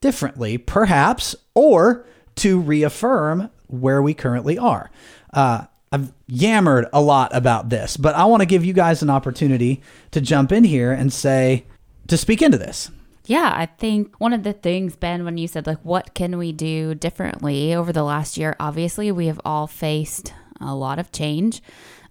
differently, 0.00 0.58
perhaps, 0.58 1.34
or 1.54 2.04
to 2.36 2.60
reaffirm 2.60 3.50
where 3.68 4.02
we 4.02 4.12
currently 4.12 4.58
are. 4.58 4.90
Uh, 5.32 5.64
I've 5.92 6.12
yammered 6.28 6.86
a 6.92 7.00
lot 7.00 7.34
about 7.34 7.68
this, 7.68 7.96
but 7.96 8.14
I 8.14 8.24
want 8.26 8.42
to 8.42 8.46
give 8.46 8.64
you 8.64 8.72
guys 8.72 9.02
an 9.02 9.10
opportunity 9.10 9.82
to 10.12 10.20
jump 10.20 10.52
in 10.52 10.62
here 10.62 10.92
and 10.92 11.12
say, 11.12 11.64
to 12.06 12.16
speak 12.16 12.42
into 12.42 12.58
this. 12.58 12.92
Yeah, 13.26 13.52
I 13.54 13.66
think 13.66 14.14
one 14.18 14.32
of 14.32 14.44
the 14.44 14.52
things, 14.52 14.94
Ben, 14.94 15.24
when 15.24 15.36
you 15.36 15.48
said, 15.48 15.66
like, 15.66 15.80
what 15.82 16.14
can 16.14 16.38
we 16.38 16.52
do 16.52 16.94
differently 16.94 17.74
over 17.74 17.92
the 17.92 18.04
last 18.04 18.36
year, 18.36 18.54
obviously 18.60 19.10
we 19.10 19.26
have 19.26 19.40
all 19.44 19.66
faced 19.66 20.32
a 20.60 20.76
lot 20.76 21.00
of 21.00 21.10
change. 21.10 21.60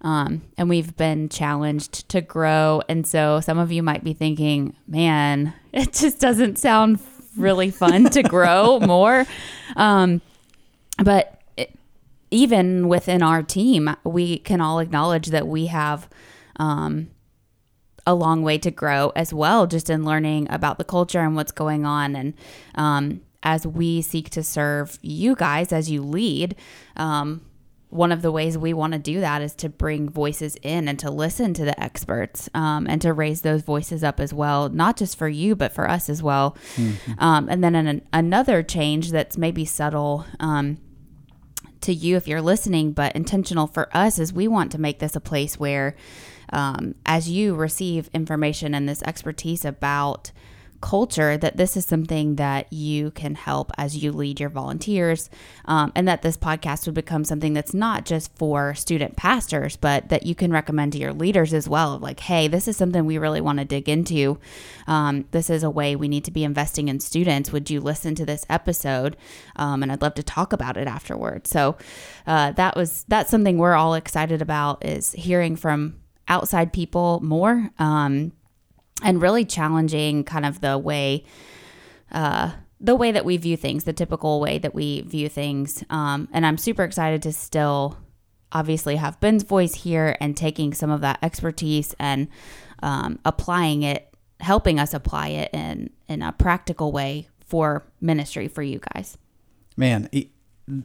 Um, 0.02 0.42
and 0.58 0.68
we've 0.68 0.94
been 0.96 1.30
challenged 1.30 2.08
to 2.10 2.20
grow. 2.20 2.82
And 2.86 3.06
so 3.06 3.40
some 3.40 3.58
of 3.58 3.72
you 3.72 3.82
might 3.82 4.04
be 4.04 4.12
thinking, 4.12 4.76
man, 4.86 5.54
it 5.72 5.94
just 5.94 6.20
doesn't 6.20 6.58
sound 6.58 7.00
really 7.34 7.70
fun 7.70 8.10
to 8.10 8.22
grow 8.24 8.78
more. 8.80 9.24
Um, 9.74 10.20
but 11.02 11.39
even 12.30 12.88
within 12.88 13.22
our 13.22 13.42
team, 13.42 13.94
we 14.04 14.38
can 14.38 14.60
all 14.60 14.78
acknowledge 14.78 15.26
that 15.28 15.48
we 15.48 15.66
have 15.66 16.08
um, 16.56 17.10
a 18.06 18.14
long 18.14 18.42
way 18.42 18.58
to 18.58 18.70
grow 18.70 19.12
as 19.16 19.32
well, 19.32 19.66
just 19.66 19.90
in 19.90 20.04
learning 20.04 20.46
about 20.50 20.78
the 20.78 20.84
culture 20.84 21.20
and 21.20 21.36
what's 21.36 21.52
going 21.52 21.84
on. 21.84 22.14
And 22.14 22.34
um, 22.74 23.20
as 23.42 23.66
we 23.66 24.02
seek 24.02 24.30
to 24.30 24.42
serve 24.42 24.98
you 25.02 25.34
guys 25.34 25.72
as 25.72 25.90
you 25.90 26.02
lead, 26.02 26.56
um, 26.96 27.42
one 27.88 28.12
of 28.12 28.22
the 28.22 28.30
ways 28.30 28.56
we 28.56 28.72
want 28.72 28.92
to 28.92 29.00
do 29.00 29.20
that 29.20 29.42
is 29.42 29.52
to 29.56 29.68
bring 29.68 30.08
voices 30.08 30.56
in 30.62 30.86
and 30.86 30.96
to 31.00 31.10
listen 31.10 31.52
to 31.54 31.64
the 31.64 31.82
experts 31.82 32.48
um, 32.54 32.86
and 32.88 33.02
to 33.02 33.12
raise 33.12 33.40
those 33.40 33.62
voices 33.62 34.04
up 34.04 34.20
as 34.20 34.32
well, 34.32 34.68
not 34.68 34.96
just 34.96 35.18
for 35.18 35.28
you, 35.28 35.56
but 35.56 35.72
for 35.72 35.90
us 35.90 36.08
as 36.08 36.22
well. 36.22 36.56
Mm-hmm. 36.76 37.12
Um, 37.18 37.48
and 37.48 37.64
then 37.64 37.74
an, 37.74 38.02
another 38.12 38.62
change 38.62 39.10
that's 39.10 39.36
maybe 39.36 39.64
subtle 39.64 40.24
um, 40.38 40.78
to 41.82 41.92
you 41.92 42.16
if 42.16 42.28
you're 42.28 42.42
listening, 42.42 42.92
but 42.92 43.14
intentional 43.16 43.66
for 43.66 43.94
us 43.96 44.18
is 44.18 44.32
we 44.32 44.48
want 44.48 44.72
to 44.72 44.80
make 44.80 44.98
this 44.98 45.16
a 45.16 45.20
place 45.20 45.58
where, 45.58 45.94
um, 46.52 46.94
as 47.06 47.28
you 47.28 47.54
receive 47.54 48.10
information 48.12 48.74
and 48.74 48.88
this 48.88 49.02
expertise 49.02 49.64
about 49.64 50.32
culture 50.80 51.36
that 51.36 51.56
this 51.56 51.76
is 51.76 51.84
something 51.84 52.36
that 52.36 52.72
you 52.72 53.10
can 53.10 53.34
help 53.34 53.70
as 53.76 53.96
you 53.96 54.12
lead 54.12 54.40
your 54.40 54.48
volunteers 54.48 55.28
um, 55.66 55.92
and 55.94 56.08
that 56.08 56.22
this 56.22 56.36
podcast 56.36 56.86
would 56.86 56.94
become 56.94 57.24
something 57.24 57.52
that's 57.52 57.74
not 57.74 58.04
just 58.04 58.34
for 58.36 58.74
student 58.74 59.16
pastors 59.16 59.76
but 59.76 60.08
that 60.08 60.24
you 60.24 60.34
can 60.34 60.50
recommend 60.50 60.92
to 60.92 60.98
your 60.98 61.12
leaders 61.12 61.52
as 61.52 61.68
well. 61.68 61.98
Like 61.98 62.20
hey 62.20 62.48
this 62.48 62.66
is 62.66 62.76
something 62.76 63.04
we 63.04 63.18
really 63.18 63.40
want 63.40 63.58
to 63.58 63.64
dig 63.64 63.88
into. 63.88 64.38
Um, 64.86 65.26
this 65.30 65.50
is 65.50 65.62
a 65.62 65.70
way 65.70 65.96
we 65.96 66.08
need 66.08 66.24
to 66.24 66.30
be 66.30 66.44
investing 66.44 66.88
in 66.88 67.00
students. 67.00 67.52
Would 67.52 67.70
you 67.70 67.80
listen 67.80 68.14
to 68.16 68.26
this 68.26 68.46
episode? 68.48 69.16
Um, 69.56 69.82
and 69.82 69.92
i'd 69.92 70.02
love 70.02 70.14
to 70.14 70.22
talk 70.22 70.52
about 70.52 70.76
it 70.76 70.86
afterward. 70.86 71.46
So 71.46 71.76
uh, 72.26 72.52
that 72.52 72.76
was 72.76 73.04
that's 73.08 73.30
something 73.30 73.58
we're 73.58 73.74
all 73.74 73.94
excited 73.94 74.40
about 74.40 74.84
is 74.84 75.12
hearing 75.12 75.56
from 75.56 76.00
outside 76.28 76.72
people 76.72 77.20
more. 77.22 77.70
Um, 77.78 78.32
and 79.02 79.20
really 79.20 79.44
challenging 79.44 80.24
kind 80.24 80.46
of 80.46 80.60
the 80.60 80.78
way 80.78 81.24
uh, 82.12 82.52
the 82.80 82.96
way 82.96 83.12
that 83.12 83.24
we 83.24 83.36
view 83.36 83.56
things, 83.56 83.84
the 83.84 83.92
typical 83.92 84.40
way 84.40 84.58
that 84.58 84.74
we 84.74 85.02
view 85.02 85.28
things. 85.28 85.84
Um, 85.90 86.28
and 86.32 86.46
I'm 86.46 86.56
super 86.56 86.82
excited 86.82 87.22
to 87.22 87.32
still 87.32 87.98
obviously 88.52 88.96
have 88.96 89.20
Ben's 89.20 89.42
voice 89.42 89.74
here 89.74 90.16
and 90.20 90.36
taking 90.36 90.72
some 90.72 90.90
of 90.90 91.02
that 91.02 91.18
expertise 91.22 91.94
and 91.98 92.28
um, 92.82 93.18
applying 93.24 93.82
it, 93.82 94.12
helping 94.40 94.80
us 94.80 94.94
apply 94.94 95.28
it 95.28 95.50
in 95.52 95.90
in 96.08 96.22
a 96.22 96.32
practical 96.32 96.90
way 96.90 97.28
for 97.44 97.84
ministry 98.00 98.48
for 98.48 98.62
you 98.62 98.80
guys. 98.94 99.18
Man, 99.76 100.08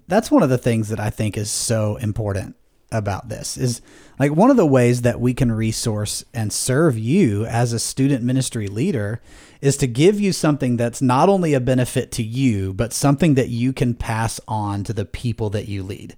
that's 0.08 0.30
one 0.30 0.44
of 0.44 0.50
the 0.50 0.58
things 0.58 0.90
that 0.90 1.00
I 1.00 1.10
think 1.10 1.38
is 1.38 1.50
so 1.50 1.96
important 1.98 2.56
about 2.92 3.30
this 3.30 3.58
is 3.58 3.82
like 4.20 4.32
one 4.32 4.50
of 4.50 4.58
the 4.58 4.66
ways 4.66 5.02
that 5.02 5.20
we 5.20 5.34
can 5.34 5.52
resource 5.52 6.24
and 6.34 6.54
serve 6.54 6.98
you 6.98 7.46
as 7.46 7.74
a 7.74 7.80
student 7.80 8.24
ministry 8.24 8.68
leader 8.68 9.22
is 9.62 9.76
to 9.78 9.88
give 9.88 10.20
you 10.20 10.32
something 10.32 10.78
that's 10.78 11.02
not 11.02 11.28
only 11.28 11.54
a 11.54 11.60
benefit 11.60 12.12
to 12.12 12.24
you 12.24 12.74
but 12.74 12.94
something 12.94 13.34
that 13.36 13.50
you 13.50 13.74
can 13.74 13.94
pass 13.94 14.40
on 14.48 14.84
to 14.84 14.94
the 14.94 15.06
people 15.06 15.50
that 15.50 15.68
you 15.68 15.84
lead. 15.84 16.16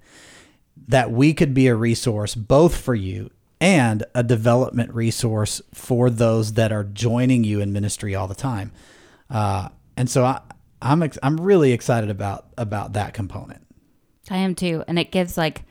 That 0.87 1.11
we 1.11 1.33
could 1.33 1.53
be 1.53 1.67
a 1.67 1.75
resource 1.75 2.35
both 2.35 2.77
for 2.77 2.95
you 2.95 3.31
and 3.59 4.03
a 4.13 4.23
development 4.23 4.93
resource 4.93 5.61
for 5.73 6.09
those 6.09 6.53
that 6.53 6.71
are 6.71 6.83
joining 6.83 7.43
you 7.43 7.59
in 7.59 7.73
ministry 7.73 8.13
all 8.13 8.27
the 8.27 8.35
time. 8.35 8.71
Uh, 9.29 9.69
and 9.95 10.09
so 10.09 10.23
I, 10.23 10.41
I'm 10.81 11.01
ex- 11.01 11.17
I'm 11.23 11.39
really 11.39 11.71
excited 11.71 12.09
about 12.09 12.45
about 12.57 12.93
that 12.93 13.13
component. 13.13 13.65
I 14.29 14.37
am 14.37 14.55
too, 14.55 14.83
and 14.87 14.99
it 14.99 15.11
gives 15.11 15.37
like 15.37 15.63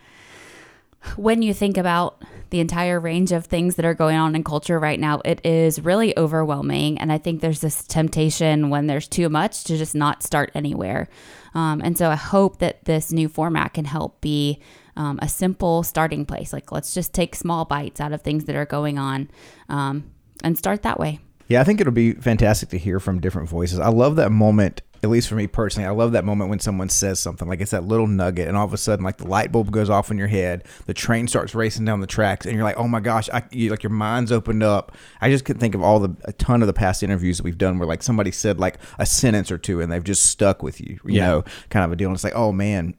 when 1.16 1.42
you 1.42 1.54
think 1.54 1.76
about 1.76 2.22
the 2.50 2.60
entire 2.60 3.00
range 3.00 3.32
of 3.32 3.46
things 3.46 3.76
that 3.76 3.84
are 3.84 3.94
going 3.94 4.16
on 4.16 4.34
in 4.34 4.44
culture 4.44 4.78
right 4.78 5.00
now, 5.00 5.20
it 5.24 5.44
is 5.44 5.80
really 5.80 6.16
overwhelming. 6.16 6.98
And 6.98 7.12
I 7.12 7.18
think 7.18 7.40
there's 7.40 7.60
this 7.60 7.82
temptation 7.84 8.70
when 8.70 8.86
there's 8.86 9.08
too 9.08 9.28
much 9.28 9.64
to 9.64 9.76
just 9.76 9.94
not 9.94 10.22
start 10.22 10.50
anywhere. 10.54 11.08
Um, 11.54 11.80
and 11.82 11.96
so 11.96 12.10
I 12.10 12.16
hope 12.16 12.58
that 12.58 12.84
this 12.84 13.12
new 13.12 13.28
format 13.28 13.74
can 13.74 13.84
help 13.84 14.20
be 14.20 14.60
um, 14.96 15.18
a 15.22 15.28
simple 15.28 15.82
starting 15.82 16.24
place. 16.24 16.52
Like, 16.52 16.72
let's 16.72 16.94
just 16.94 17.12
take 17.12 17.34
small 17.34 17.64
bites 17.64 18.00
out 18.00 18.12
of 18.12 18.22
things 18.22 18.44
that 18.44 18.56
are 18.56 18.66
going 18.66 18.98
on 18.98 19.30
um, 19.68 20.10
and 20.44 20.56
start 20.56 20.82
that 20.82 21.00
way. 21.00 21.20
Yeah, 21.48 21.60
I 21.60 21.64
think 21.64 21.80
it'll 21.80 21.92
be 21.92 22.12
fantastic 22.12 22.70
to 22.70 22.78
hear 22.78 22.98
from 22.98 23.20
different 23.20 23.48
voices. 23.48 23.78
I 23.78 23.88
love 23.88 24.16
that 24.16 24.30
moment 24.30 24.82
at 25.06 25.10
least 25.10 25.28
for 25.28 25.36
me 25.36 25.46
personally, 25.46 25.86
I 25.86 25.92
love 25.92 26.12
that 26.12 26.24
moment 26.24 26.50
when 26.50 26.58
someone 26.58 26.88
says 26.88 27.20
something 27.20 27.48
like 27.48 27.60
it's 27.60 27.70
that 27.70 27.84
little 27.84 28.06
nugget, 28.06 28.48
and 28.48 28.56
all 28.56 28.64
of 28.64 28.72
a 28.72 28.76
sudden, 28.76 29.04
like 29.04 29.16
the 29.18 29.26
light 29.26 29.52
bulb 29.52 29.70
goes 29.70 29.88
off 29.88 30.10
in 30.10 30.18
your 30.18 30.26
head, 30.26 30.64
the 30.86 30.94
train 30.94 31.28
starts 31.28 31.54
racing 31.54 31.84
down 31.84 32.00
the 32.00 32.06
tracks, 32.06 32.44
and 32.44 32.54
you're 32.54 32.64
like, 32.64 32.76
oh 32.76 32.88
my 32.88 33.00
gosh, 33.00 33.30
I, 33.32 33.44
you, 33.50 33.70
like 33.70 33.82
your 33.82 33.90
mind's 33.90 34.32
opened 34.32 34.62
up. 34.62 34.92
I 35.20 35.30
just 35.30 35.44
could 35.44 35.60
think 35.60 35.74
of 35.74 35.82
all 35.82 36.00
the 36.00 36.14
a 36.24 36.32
ton 36.32 36.62
of 36.62 36.66
the 36.66 36.72
past 36.72 37.02
interviews 37.02 37.38
that 37.38 37.44
we've 37.44 37.56
done 37.56 37.78
where 37.78 37.88
like 37.88 38.02
somebody 38.02 38.32
said 38.32 38.58
like 38.58 38.78
a 38.98 39.06
sentence 39.06 39.50
or 39.50 39.58
two, 39.58 39.80
and 39.80 39.90
they've 39.90 40.04
just 40.04 40.26
stuck 40.26 40.62
with 40.62 40.80
you, 40.80 40.98
you 41.04 41.14
yeah. 41.14 41.26
know, 41.26 41.44
kind 41.70 41.84
of 41.84 41.92
a 41.92 41.96
deal. 41.96 42.08
And 42.08 42.16
it's 42.16 42.24
like, 42.24 42.34
oh 42.36 42.52
man, 42.52 42.94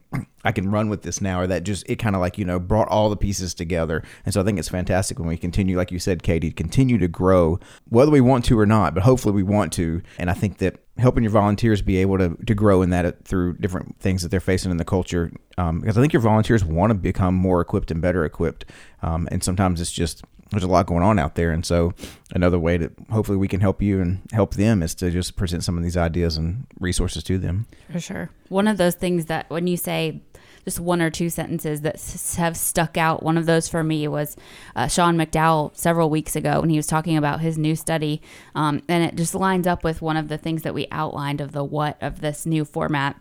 I 0.48 0.54
can 0.54 0.72
run 0.72 0.88
with 0.88 1.02
this 1.02 1.20
now, 1.20 1.42
or 1.42 1.48
that 1.48 1.64
just 1.64 1.84
it 1.90 1.98
kind 1.98 2.16
of 2.16 2.22
like 2.22 2.38
you 2.38 2.46
know 2.46 2.58
brought 2.58 2.88
all 2.88 3.10
the 3.10 3.18
pieces 3.18 3.54
together. 3.54 4.02
And 4.24 4.34
so 4.34 4.40
I 4.40 4.46
think 4.46 4.58
it's 4.58 4.70
fantastic 4.70 5.20
when 5.20 5.28
we 5.28 5.36
continue, 5.36 5.76
like 5.76 5.92
you 5.92 6.00
said, 6.00 6.24
Katie, 6.24 6.52
continue 6.52 6.98
to 7.00 7.10
grow, 7.10 7.60
whether 7.90 8.10
we 8.10 8.22
want 8.22 8.46
to 8.46 8.58
or 8.58 8.66
not, 8.66 8.94
but 8.94 9.04
hopefully 9.04 9.34
we 9.34 9.44
want 9.44 9.74
to. 9.74 10.02
And 10.18 10.30
I 10.30 10.34
think 10.34 10.60
that 10.60 10.80
helping 10.98 11.24
your 11.24 11.32
volunteers 11.32 11.82
be 11.82 11.98
able 11.98 12.18
to, 12.18 12.38
to 12.46 12.56
grow 12.56 12.82
in 12.82 12.92
that 12.92 13.06
uh, 13.06 13.12
through 13.26 13.58
different 13.58 14.00
things 14.00 14.24
that 14.24 14.30
they're 14.30 14.40
facing 14.40 14.72
in 14.72 14.78
the 14.78 14.86
culture, 14.86 15.34
um, 15.58 15.82
because 15.82 15.98
I 15.98 16.02
think 16.02 16.14
your 16.14 16.22
volunteers 16.22 16.64
want 16.64 16.92
to 16.92 16.96
become 16.96 17.36
more 17.36 17.60
equipped 17.60 17.92
and 17.92 18.02
better 18.02 18.24
equipped, 18.24 18.64
um, 19.02 19.28
and 19.30 19.44
sometimes 19.44 19.82
it's 19.82 19.92
just 19.92 20.24
there's 20.52 20.64
a 20.64 20.68
lot 20.68 20.86
going 20.86 21.04
on 21.04 21.20
out 21.20 21.36
there. 21.36 21.52
And 21.52 21.66
so 21.66 21.94
another 22.32 22.60
way 22.60 22.78
that 22.78 22.92
hopefully 23.12 23.38
we 23.38 23.48
can 23.48 23.60
help 23.60 23.82
you 23.82 24.02
and 24.02 24.22
help 24.32 24.54
them 24.54 24.82
is 24.82 24.96
to 24.96 25.12
just 25.12 25.36
present 25.36 25.64
some 25.64 25.78
of 25.78 25.84
these 25.84 25.98
ideas 25.98 26.38
and 26.38 26.66
resources 26.80 27.24
to 27.26 27.38
them. 27.38 27.68
For 27.92 28.00
sure. 28.00 28.30
One 28.50 28.68
of 28.68 28.78
those 28.78 28.96
things 28.96 29.26
that 29.26 29.50
when 29.50 29.68
you 29.68 29.78
say 29.78 30.22
just 30.68 30.82
one 30.82 31.02
or 31.02 31.10
two 31.10 31.30
sentences 31.30 31.80
that 31.80 31.96
have 32.36 32.58
stuck 32.58 32.98
out. 32.98 33.24
One 33.24 33.38
of 33.38 33.46
those 33.46 33.70
for 33.70 33.86
me 33.86 34.06
was 34.06 34.36
uh, 34.76 34.90
Sean 34.90 35.16
McDowell 35.16 35.74
several 35.78 36.10
weeks 36.10 36.36
ago 36.36 36.60
when 36.60 36.70
he 36.70 36.76
was 36.76 36.86
talking 36.86 37.16
about 37.16 37.40
his 37.40 37.58
new 37.58 37.74
study. 37.74 38.22
Um, 38.54 38.82
and 38.90 39.02
it 39.02 39.16
just 39.16 39.34
lines 39.34 39.66
up 39.66 39.86
with 39.86 40.02
one 40.02 40.18
of 40.18 40.28
the 40.28 40.38
things 40.38 40.64
that 40.64 40.74
we 40.74 40.86
outlined 40.92 41.40
of 41.40 41.54
the 41.54 41.64
what 41.64 41.98
of 42.02 42.20
this 42.20 42.46
new 42.46 42.66
format 42.66 43.16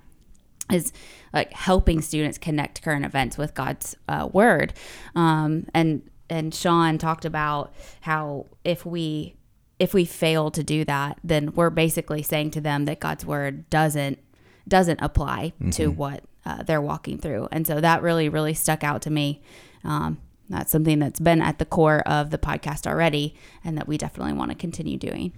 is 0.72 0.92
like 1.32 1.52
helping 1.52 2.02
students 2.02 2.36
connect 2.36 2.82
current 2.82 3.04
events 3.04 3.38
with 3.38 3.54
God's 3.54 3.94
uh, 4.08 4.28
word. 4.32 4.74
Um, 5.14 5.66
and 5.72 6.02
and 6.28 6.52
Sean 6.52 6.98
talked 6.98 7.24
about 7.24 7.72
how 8.00 8.46
if 8.64 8.84
we 8.84 9.36
if 9.78 9.94
we 9.94 10.04
fail 10.04 10.50
to 10.50 10.64
do 10.64 10.84
that, 10.86 11.20
then 11.22 11.52
we're 11.52 11.70
basically 11.70 12.24
saying 12.24 12.50
to 12.52 12.60
them 12.60 12.86
that 12.86 12.98
God's 12.98 13.24
word 13.24 13.70
doesn't 13.70 14.18
doesn't 14.66 15.00
apply 15.00 15.52
mm-hmm. 15.60 15.70
to 15.70 15.86
what 15.92 16.24
uh, 16.46 16.62
they're 16.62 16.80
walking 16.80 17.18
through. 17.18 17.48
And 17.50 17.66
so 17.66 17.80
that 17.80 18.02
really, 18.02 18.28
really 18.28 18.54
stuck 18.54 18.84
out 18.84 19.02
to 19.02 19.10
me. 19.10 19.42
Um, 19.84 20.18
that's 20.48 20.70
something 20.70 21.00
that's 21.00 21.18
been 21.18 21.42
at 21.42 21.58
the 21.58 21.64
core 21.64 22.00
of 22.06 22.30
the 22.30 22.38
podcast 22.38 22.86
already, 22.86 23.34
and 23.64 23.76
that 23.76 23.88
we 23.88 23.98
definitely 23.98 24.34
want 24.34 24.52
to 24.52 24.56
continue 24.56 24.96
doing. 24.96 25.32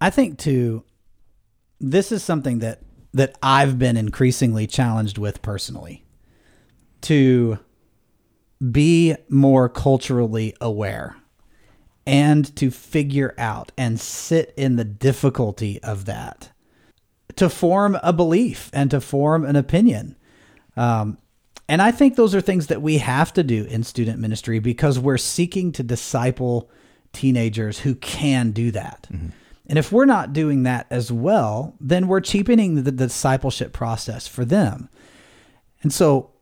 I 0.00 0.10
think 0.10 0.38
too, 0.38 0.84
this 1.80 2.12
is 2.12 2.22
something 2.22 2.58
that 2.58 2.82
that 3.12 3.36
I've 3.42 3.78
been 3.78 3.96
increasingly 3.96 4.66
challenged 4.66 5.18
with 5.18 5.42
personally. 5.42 6.04
To 7.02 7.58
be 8.70 9.16
more 9.30 9.70
culturally 9.70 10.54
aware 10.60 11.16
and 12.06 12.54
to 12.56 12.70
figure 12.70 13.34
out 13.38 13.72
and 13.78 13.98
sit 13.98 14.52
in 14.56 14.76
the 14.76 14.84
difficulty 14.84 15.82
of 15.82 16.04
that 16.04 16.50
to 17.36 17.48
form 17.48 17.96
a 18.02 18.12
belief 18.12 18.68
and 18.74 18.90
to 18.90 19.00
form 19.00 19.46
an 19.46 19.56
opinion 19.56 20.14
um, 20.76 21.18
and 21.68 21.80
I 21.80 21.92
think 21.92 22.16
those 22.16 22.34
are 22.34 22.40
things 22.40 22.66
that 22.66 22.82
we 22.82 22.98
have 22.98 23.32
to 23.34 23.44
do 23.44 23.64
in 23.64 23.84
student 23.84 24.18
ministry 24.18 24.58
because 24.58 24.98
we're 24.98 25.18
seeking 25.18 25.70
to 25.72 25.82
disciple 25.84 26.68
teenagers 27.12 27.78
who 27.78 27.94
can 27.94 28.50
do 28.50 28.70
that. 28.72 29.06
Mm-hmm. 29.10 29.28
And 29.68 29.78
if 29.78 29.92
we're 29.92 30.04
not 30.04 30.32
doing 30.32 30.64
that 30.64 30.88
as 30.90 31.12
well, 31.12 31.76
then 31.80 32.08
we're 32.08 32.20
cheapening 32.20 32.74
the, 32.74 32.82
the 32.82 32.90
discipleship 32.90 33.72
process 33.72 34.26
for 34.26 34.44
them. 34.44 34.88
And 35.82 35.92
so, 35.92 36.32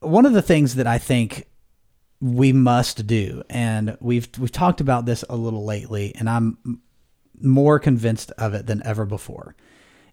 one 0.00 0.26
of 0.26 0.32
the 0.32 0.42
things 0.42 0.74
that 0.74 0.86
I 0.86 0.98
think 0.98 1.46
we 2.20 2.52
must 2.52 3.06
do, 3.06 3.44
and 3.48 3.96
we've 4.00 4.28
we've 4.38 4.52
talked 4.52 4.80
about 4.80 5.06
this 5.06 5.24
a 5.30 5.36
little 5.36 5.64
lately, 5.64 6.12
and 6.16 6.28
I'm 6.28 6.80
more 7.40 7.78
convinced 7.78 8.32
of 8.32 8.54
it 8.54 8.66
than 8.66 8.84
ever 8.84 9.04
before, 9.04 9.54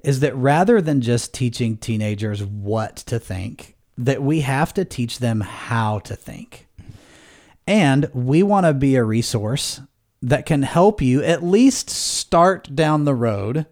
is 0.06 0.20
that 0.20 0.36
rather 0.36 0.82
than 0.82 1.02
just 1.02 1.34
teaching 1.34 1.78
teenagers 1.78 2.44
what 2.44 2.96
to 2.96 3.18
think 3.18 3.76
that 3.98 4.22
we 4.22 4.42
have 4.42 4.74
to 4.76 4.86
teach 4.86 5.20
them 5.20 5.42
how 5.42 6.00
to 6.00 6.16
think. 6.16 6.68
And 7.66 8.10
we 8.14 8.44
want 8.44 8.68
to 8.68 8.74
be 8.74 8.96
a 8.96 9.04
resource 9.04 9.82
that 10.22 10.46
can 10.46 10.62
help 10.62 11.02
you 11.02 11.24
at 11.24 11.44
least 11.44 11.90
start 11.90 12.76
down 12.76 13.06
the 13.06 13.16
road 13.16 13.66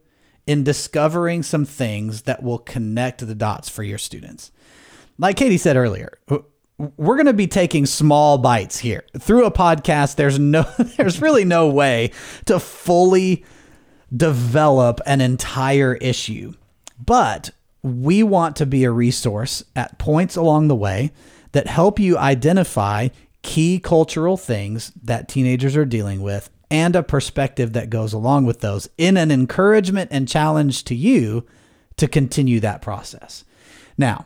in 0.47 0.63
discovering 0.63 1.43
some 1.43 1.65
things 1.65 2.23
that 2.23 2.41
will 2.41 2.57
connect 2.57 3.25
the 3.25 3.35
dots 3.35 3.69
for 3.69 3.83
your 3.83 3.99
students. 3.99 4.51
Like 5.19 5.37
Katie 5.37 5.57
said 5.57 5.77
earlier, 5.77 6.17
we're 6.77 7.15
going 7.15 7.27
to 7.27 7.33
be 7.33 7.47
taking 7.47 7.85
small 7.85 8.39
bites 8.39 8.79
here. 8.79 9.03
Through 9.19 9.45
a 9.45 9.51
podcast 9.51 10.15
there's 10.15 10.39
no 10.39 10.63
there's 10.97 11.21
really 11.21 11.45
no 11.45 11.69
way 11.69 12.11
to 12.45 12.59
fully 12.59 13.45
develop 14.15 15.01
an 15.05 15.21
entire 15.21 15.95
issue. 15.95 16.53
But 17.03 17.51
we 17.81 18.23
want 18.23 18.55
to 18.57 18.65
be 18.65 18.83
a 18.83 18.91
resource 18.91 19.63
at 19.75 19.99
points 19.99 20.35
along 20.35 20.67
the 20.67 20.75
way 20.75 21.11
that 21.51 21.67
help 21.67 21.99
you 21.99 22.17
identify 22.17 23.09
key 23.41 23.79
cultural 23.79 24.37
things 24.37 24.91
that 25.03 25.27
teenagers 25.27 25.75
are 25.75 25.85
dealing 25.85 26.21
with 26.21 26.49
and 26.71 26.95
a 26.95 27.03
perspective 27.03 27.73
that 27.73 27.89
goes 27.89 28.13
along 28.13 28.45
with 28.45 28.61
those 28.61 28.89
in 28.97 29.17
an 29.17 29.31
encouragement 29.31 30.09
and 30.11 30.27
challenge 30.27 30.83
to 30.85 30.95
you 30.95 31.45
to 31.97 32.07
continue 32.07 32.59
that 32.59 32.81
process. 32.81 33.43
Now, 33.97 34.25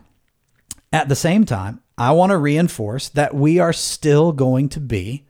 at 0.94 1.10
the 1.10 1.16
same 1.16 1.46
time, 1.46 1.82
I 1.98 2.12
want 2.12 2.30
to 2.30 2.38
reinforce 2.38 3.10
that 3.10 3.34
we 3.34 3.60
are 3.60 3.74
still 3.74 4.32
going 4.32 4.70
to 4.70 4.80
be 4.80 5.26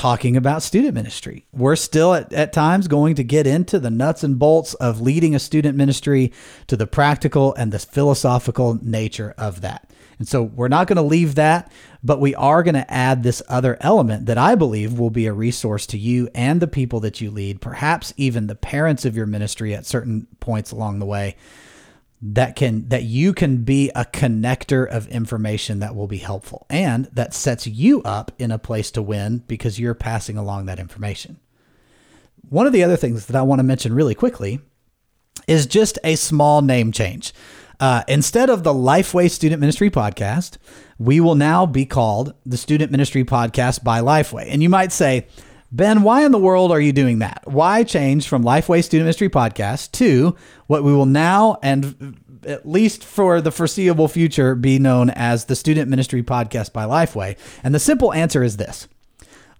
talking 0.00 0.34
about 0.34 0.62
student 0.62 0.94
ministry. 0.94 1.44
We're 1.52 1.76
still 1.76 2.14
at, 2.14 2.32
at 2.32 2.54
times 2.54 2.88
going 2.88 3.16
to 3.16 3.22
get 3.22 3.46
into 3.46 3.78
the 3.78 3.90
nuts 3.90 4.24
and 4.24 4.38
bolts 4.38 4.72
of 4.72 5.02
leading 5.02 5.34
a 5.34 5.38
student 5.38 5.76
ministry 5.76 6.32
to 6.68 6.76
the 6.78 6.86
practical 6.86 7.52
and 7.56 7.70
the 7.70 7.78
philosophical 7.78 8.78
nature 8.80 9.34
of 9.36 9.60
that. 9.60 9.90
And 10.18 10.26
so 10.26 10.42
we're 10.42 10.68
not 10.68 10.86
going 10.86 10.96
to 10.96 11.02
leave 11.02 11.34
that, 11.34 11.70
but 12.02 12.18
we 12.18 12.34
are 12.34 12.62
going 12.62 12.76
to 12.76 12.90
add 12.90 13.22
this 13.22 13.42
other 13.46 13.76
element 13.82 14.24
that 14.24 14.38
I 14.38 14.54
believe 14.54 14.98
will 14.98 15.10
be 15.10 15.26
a 15.26 15.34
resource 15.34 15.84
to 15.88 15.98
you 15.98 16.30
and 16.34 16.62
the 16.62 16.66
people 16.66 17.00
that 17.00 17.20
you 17.20 17.30
lead, 17.30 17.60
perhaps 17.60 18.14
even 18.16 18.46
the 18.46 18.54
parents 18.54 19.04
of 19.04 19.14
your 19.14 19.26
ministry 19.26 19.74
at 19.74 19.84
certain 19.84 20.26
points 20.40 20.70
along 20.70 21.00
the 21.00 21.06
way 21.06 21.36
that 22.22 22.54
can 22.54 22.88
that 22.88 23.04
you 23.04 23.32
can 23.32 23.58
be 23.64 23.90
a 23.94 24.04
connector 24.04 24.86
of 24.86 25.08
information 25.08 25.78
that 25.78 25.94
will 25.94 26.06
be 26.06 26.18
helpful 26.18 26.66
and 26.68 27.06
that 27.12 27.32
sets 27.32 27.66
you 27.66 28.02
up 28.02 28.30
in 28.38 28.50
a 28.50 28.58
place 28.58 28.90
to 28.90 29.00
win 29.00 29.38
because 29.46 29.80
you're 29.80 29.94
passing 29.94 30.36
along 30.36 30.66
that 30.66 30.78
information. 30.78 31.40
One 32.48 32.66
of 32.66 32.72
the 32.72 32.84
other 32.84 32.96
things 32.96 33.26
that 33.26 33.36
I 33.36 33.42
want 33.42 33.60
to 33.60 33.64
mention 33.64 33.94
really 33.94 34.14
quickly 34.14 34.60
is 35.46 35.66
just 35.66 35.98
a 36.04 36.16
small 36.16 36.62
name 36.62 36.92
change. 36.92 37.32
Uh, 37.78 38.02
instead 38.08 38.50
of 38.50 38.62
the 38.62 38.74
Lifeway 38.74 39.30
Student 39.30 39.60
Ministry 39.60 39.88
Podcast, 39.88 40.58
we 40.98 41.18
will 41.18 41.34
now 41.34 41.64
be 41.64 41.86
called 41.86 42.34
the 42.44 42.58
Student 42.58 42.90
Ministry 42.90 43.24
Podcast 43.24 43.82
by 43.82 44.00
Lifeway. 44.00 44.48
And 44.50 44.62
you 44.62 44.68
might 44.68 44.92
say, 44.92 45.26
Ben, 45.72 46.02
why 46.02 46.24
in 46.24 46.32
the 46.32 46.38
world 46.38 46.72
are 46.72 46.80
you 46.80 46.92
doing 46.92 47.20
that? 47.20 47.42
Why 47.44 47.84
change 47.84 48.26
from 48.26 48.42
Lifeway 48.42 48.82
Student 48.82 49.04
Ministry 49.04 49.28
Podcast 49.28 49.92
to 49.92 50.34
what 50.66 50.82
we 50.82 50.92
will 50.92 51.06
now 51.06 51.58
and 51.62 52.18
at 52.44 52.68
least 52.68 53.04
for 53.04 53.40
the 53.40 53.52
foreseeable 53.52 54.08
future 54.08 54.56
be 54.56 54.80
known 54.80 55.10
as 55.10 55.44
the 55.44 55.54
Student 55.54 55.88
Ministry 55.88 56.24
Podcast 56.24 56.72
by 56.72 56.84
Lifeway? 56.84 57.36
And 57.62 57.72
the 57.72 57.78
simple 57.78 58.12
answer 58.12 58.42
is 58.42 58.56
this 58.56 58.88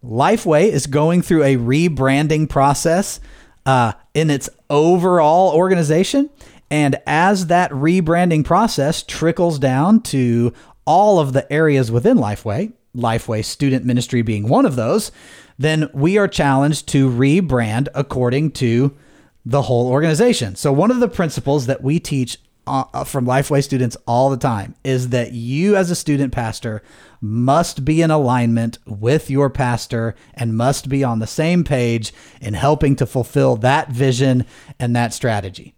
Lifeway 0.02 0.68
is 0.68 0.88
going 0.88 1.22
through 1.22 1.44
a 1.44 1.56
rebranding 1.56 2.48
process 2.48 3.20
uh, 3.64 3.92
in 4.12 4.30
its 4.30 4.50
overall 4.68 5.54
organization. 5.54 6.28
And 6.72 6.96
as 7.06 7.46
that 7.46 7.70
rebranding 7.70 8.44
process 8.44 9.04
trickles 9.04 9.60
down 9.60 10.00
to 10.02 10.52
all 10.84 11.20
of 11.20 11.34
the 11.34 11.50
areas 11.52 11.92
within 11.92 12.16
Lifeway, 12.16 12.72
Lifeway 12.94 13.44
Student 13.44 13.84
Ministry 13.84 14.22
being 14.22 14.48
one 14.48 14.66
of 14.66 14.76
those, 14.76 15.12
then 15.58 15.88
we 15.92 16.18
are 16.18 16.28
challenged 16.28 16.88
to 16.88 17.10
rebrand 17.10 17.88
according 17.94 18.52
to 18.52 18.96
the 19.44 19.62
whole 19.62 19.88
organization. 19.88 20.56
So, 20.56 20.72
one 20.72 20.90
of 20.90 21.00
the 21.00 21.08
principles 21.08 21.66
that 21.66 21.82
we 21.82 21.98
teach 21.98 22.38
uh, 22.66 22.84
uh, 22.92 23.04
from 23.04 23.26
Lifeway 23.26 23.64
students 23.64 23.96
all 24.06 24.30
the 24.30 24.36
time 24.36 24.74
is 24.84 25.08
that 25.08 25.32
you, 25.32 25.76
as 25.76 25.90
a 25.90 25.96
student 25.96 26.32
pastor, 26.32 26.82
must 27.20 27.84
be 27.84 28.02
in 28.02 28.10
alignment 28.10 28.78
with 28.86 29.30
your 29.30 29.50
pastor 29.50 30.14
and 30.34 30.56
must 30.56 30.88
be 30.88 31.02
on 31.02 31.18
the 31.18 31.26
same 31.26 31.64
page 31.64 32.12
in 32.40 32.54
helping 32.54 32.96
to 32.96 33.06
fulfill 33.06 33.56
that 33.56 33.90
vision 33.90 34.44
and 34.78 34.94
that 34.94 35.12
strategy. 35.14 35.74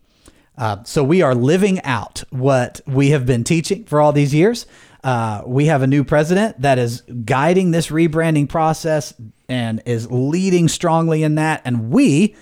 Uh, 0.59 0.83
so, 0.85 1.03
we 1.05 1.23
are 1.23 1.35
living 1.35 1.81
out 1.83 2.25
what 2.31 2.81
we 2.87 3.11
have 3.11 3.27
been 3.27 3.45
teaching 3.45 3.85
for 3.85 4.01
all 4.01 4.13
these 4.13 4.35
years. 4.35 4.67
Uh, 5.03 5.43
we 5.47 5.67
have 5.67 5.83
a 5.83 5.87
new 5.87 6.05
president 6.05 6.61
that 6.61 6.79
is 6.79 7.03
guiding 7.25 7.71
this 7.71 7.89
rebranding 7.89 8.49
process 8.49 9.13
and 9.49 9.83
is 9.85 10.11
leading 10.11 10.69
strongly 10.69 11.23
in 11.23 11.35
that. 11.35 11.61
And 11.65 11.91
we 11.91 12.37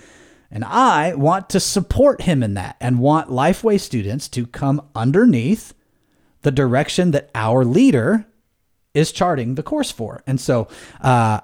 and 0.51 0.65
I 0.65 1.15
want 1.15 1.49
to 1.51 1.59
support 1.59 2.21
him 2.21 2.43
in 2.43 2.55
that 2.55 2.75
and 2.81 2.99
want 2.99 3.29
Lifeway 3.29 3.79
students 3.79 4.27
to 4.29 4.45
come 4.45 4.85
underneath 4.93 5.73
the 6.41 6.51
direction 6.51 7.11
that 7.11 7.31
our 7.33 7.63
leader 7.63 8.25
is 8.93 9.13
charting 9.13 9.55
the 9.55 9.63
course 9.63 9.91
for. 9.91 10.21
And 10.27 10.39
so, 10.39 10.67
uh, 10.99 11.39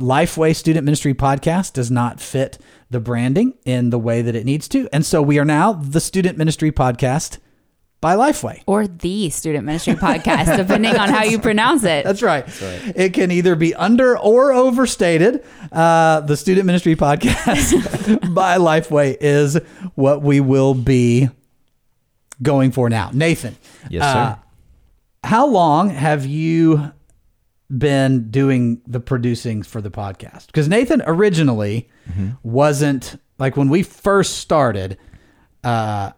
Lifeway 0.00 0.54
Student 0.54 0.84
Ministry 0.84 1.12
Podcast 1.12 1.72
does 1.72 1.90
not 1.90 2.20
fit 2.20 2.56
the 2.88 3.00
branding 3.00 3.54
in 3.64 3.90
the 3.90 3.98
way 3.98 4.22
that 4.22 4.36
it 4.36 4.46
needs 4.46 4.68
to. 4.68 4.88
And 4.92 5.04
so 5.04 5.20
we 5.20 5.40
are 5.40 5.44
now 5.44 5.72
the 5.72 6.00
Student 6.00 6.38
Ministry 6.38 6.70
Podcast 6.70 7.38
by 8.00 8.14
Lifeway. 8.14 8.62
Or 8.66 8.86
the 8.86 9.30
Student 9.30 9.64
Ministry 9.64 9.94
Podcast, 9.94 10.56
depending 10.56 10.96
on 10.96 11.08
how 11.08 11.24
you 11.24 11.38
pronounce 11.38 11.84
it. 11.84 12.04
That's 12.04 12.22
right. 12.22 12.46
That's 12.46 12.62
right. 12.62 12.96
It 12.96 13.14
can 13.14 13.30
either 13.30 13.56
be 13.56 13.74
under 13.74 14.18
or 14.18 14.52
overstated. 14.52 15.44
Uh, 15.72 16.20
the 16.20 16.36
Student 16.36 16.66
Ministry 16.66 16.94
Podcast 16.96 18.34
by 18.34 18.58
Lifeway 18.58 19.16
is 19.20 19.58
what 19.94 20.22
we 20.22 20.40
will 20.40 20.74
be 20.74 21.28
going 22.42 22.70
for 22.70 22.88
now. 22.88 23.10
Nathan. 23.12 23.56
Yes, 23.90 24.04
sir. 24.04 24.18
Uh, 24.18 24.36
how 25.24 25.46
long 25.46 25.90
have 25.90 26.24
you 26.24 26.92
been 27.76 28.30
doing 28.30 28.80
the 28.86 29.00
producing 29.00 29.62
for 29.62 29.80
the 29.80 29.90
podcast? 29.90 30.46
Because 30.46 30.68
Nathan 30.68 31.02
originally 31.04 31.88
mm-hmm. 32.08 32.30
wasn't 32.42 33.20
like 33.38 33.56
when 33.56 33.68
we 33.68 33.82
first 33.82 34.38
started. 34.38 34.96
Uh, 35.64 36.12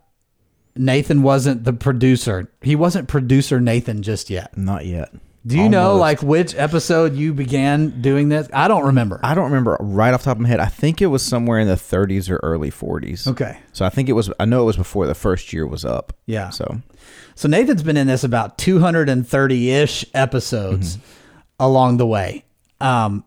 Nathan 0.81 1.23
wasn't 1.23 1.65
the 1.65 1.75
producer. 1.75 2.51
He 2.63 2.75
wasn't 2.75 3.07
producer 3.07 3.61
Nathan 3.61 4.03
just 4.03 4.31
yet. 4.31 4.57
Not 4.57 4.87
yet. 4.87 5.13
Do 5.47 5.57
you 5.57 5.65
Almost. 5.65 5.73
know 5.73 5.97
like 5.97 6.23
which 6.23 6.55
episode 6.55 7.15
you 7.15 7.35
began 7.35 8.01
doing 8.01 8.31
this? 8.31 8.49
I 8.51 8.67
don't 8.67 8.87
remember. 8.87 9.21
I 9.23 9.35
don't 9.35 9.45
remember 9.45 9.77
right 9.79 10.15
off 10.15 10.23
the 10.23 10.31
top 10.31 10.39
of 10.39 10.41
my 10.41 10.49
head. 10.49 10.59
I 10.59 10.67
think 10.67 11.03
it 11.03 11.07
was 11.07 11.23
somewhere 11.23 11.59
in 11.59 11.69
the 11.69 11.75
30s 11.75 12.31
or 12.31 12.37
early 12.37 12.71
40s. 12.71 13.27
Okay. 13.27 13.59
So 13.73 13.85
I 13.85 13.91
think 13.91 14.09
it 14.09 14.13
was. 14.13 14.31
I 14.41 14.47
know 14.47 14.63
it 14.63 14.67
was 14.67 14.79
before 14.79 15.07
the 15.07 15.15
first 15.15 15.53
year 15.53 15.67
was 15.67 15.85
up. 15.85 16.15
Yeah. 16.25 16.49
So, 16.49 16.81
so 17.35 17.47
Nathan's 17.47 17.83
been 17.83 17.99
in 17.99 18.07
this 18.07 18.25
about 18.25 18.57
230 18.57 19.71
ish 19.71 20.07
episodes 20.15 20.97
mm-hmm. 20.97 21.07
along 21.59 21.99
the 21.99 22.07
way. 22.07 22.45
Um, 22.81 23.25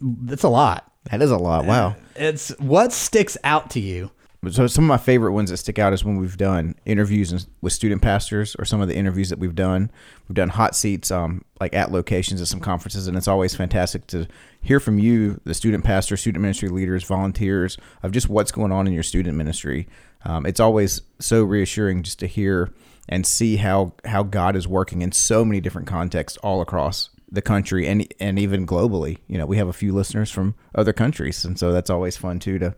that's 0.00 0.42
a 0.42 0.48
lot. 0.48 0.92
That 1.10 1.22
is 1.22 1.30
a 1.30 1.38
lot. 1.38 1.64
Wow. 1.64 1.94
It's 2.16 2.48
what 2.58 2.92
sticks 2.92 3.36
out 3.44 3.70
to 3.70 3.80
you 3.80 4.10
so 4.50 4.66
some 4.66 4.84
of 4.84 4.88
my 4.88 4.96
favorite 4.96 5.32
ones 5.32 5.50
that 5.50 5.56
stick 5.56 5.78
out 5.78 5.92
is 5.92 6.04
when 6.04 6.16
we've 6.16 6.36
done 6.36 6.74
interviews 6.84 7.46
with 7.60 7.72
student 7.72 8.02
pastors 8.02 8.54
or 8.58 8.64
some 8.64 8.80
of 8.80 8.88
the 8.88 8.94
interviews 8.94 9.30
that 9.30 9.38
we've 9.38 9.54
done. 9.54 9.90
We've 10.28 10.36
done 10.36 10.50
hot 10.50 10.74
seats 10.74 11.10
um, 11.10 11.44
like 11.60 11.74
at 11.74 11.92
locations 11.92 12.40
at 12.40 12.48
some 12.48 12.60
conferences, 12.60 13.06
and 13.08 13.16
it's 13.16 13.28
always 13.28 13.54
fantastic 13.54 14.06
to 14.08 14.26
hear 14.60 14.80
from 14.80 14.98
you, 14.98 15.40
the 15.44 15.54
student 15.54 15.84
pastor, 15.84 16.16
student 16.16 16.42
ministry 16.42 16.68
leaders, 16.68 17.04
volunteers, 17.04 17.78
of 18.02 18.12
just 18.12 18.28
what's 18.28 18.52
going 18.52 18.72
on 18.72 18.86
in 18.86 18.92
your 18.92 19.02
student 19.02 19.36
ministry. 19.36 19.88
Um, 20.24 20.44
it's 20.44 20.60
always 20.60 21.02
so 21.18 21.42
reassuring 21.42 22.02
just 22.02 22.18
to 22.18 22.26
hear 22.26 22.72
and 23.08 23.26
see 23.26 23.56
how 23.56 23.92
how 24.04 24.22
God 24.22 24.56
is 24.56 24.66
working 24.66 25.02
in 25.02 25.12
so 25.12 25.44
many 25.44 25.60
different 25.60 25.86
contexts 25.86 26.36
all 26.38 26.60
across 26.60 27.10
the 27.30 27.42
country 27.42 27.86
and 27.86 28.12
and 28.20 28.38
even 28.38 28.66
globally. 28.66 29.18
You 29.28 29.38
know, 29.38 29.46
we 29.46 29.56
have 29.56 29.68
a 29.68 29.72
few 29.72 29.92
listeners 29.92 30.30
from 30.30 30.54
other 30.74 30.92
countries, 30.92 31.44
and 31.44 31.58
so 31.58 31.72
that's 31.72 31.90
always 31.90 32.16
fun 32.16 32.38
too 32.38 32.58
to 32.58 32.74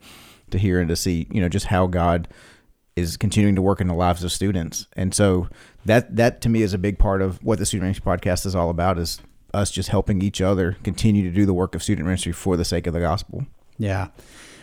to 0.51 0.59
hear 0.59 0.81
and 0.81 0.89
to 0.89 0.97
see, 0.97 1.27
you 1.31 1.41
know, 1.41 1.49
just 1.49 1.67
how 1.67 1.87
God 1.87 2.29
is 2.97 3.17
continuing 3.17 3.55
to 3.55 3.63
work 3.63 3.81
in 3.81 3.87
the 3.87 3.95
lives 3.95 4.25
of 4.25 4.33
students. 4.33 4.87
And 4.95 5.15
so 5.15 5.49
that 5.85 6.17
that 6.17 6.41
to 6.43 6.49
me 6.49 6.63
is 6.63 6.75
a 6.75 6.79
big 6.79 6.99
part 6.99 7.23
of 7.23 7.43
what 7.43 7.59
the 7.59 7.67
student 7.67 7.85
ministry 7.85 8.05
podcast 8.05 8.45
is 8.45 8.55
all 8.55 8.71
about 8.71 8.99
is 8.99 9.21
us 9.55 9.71
just 9.71 9.89
helping 9.89 10.21
each 10.21 10.41
other 10.41 10.77
continue 10.83 11.23
to 11.23 11.35
do 11.35 11.47
the 11.47 11.55
work 11.55 11.75
of 11.75 11.83
student 11.83 12.07
ministry 12.07 12.33
for 12.33 12.57
the 12.57 12.65
sake 12.65 12.87
of 12.87 12.95
the 12.95 13.01
gospel. 13.01 13.47
Yeah. 13.79 14.09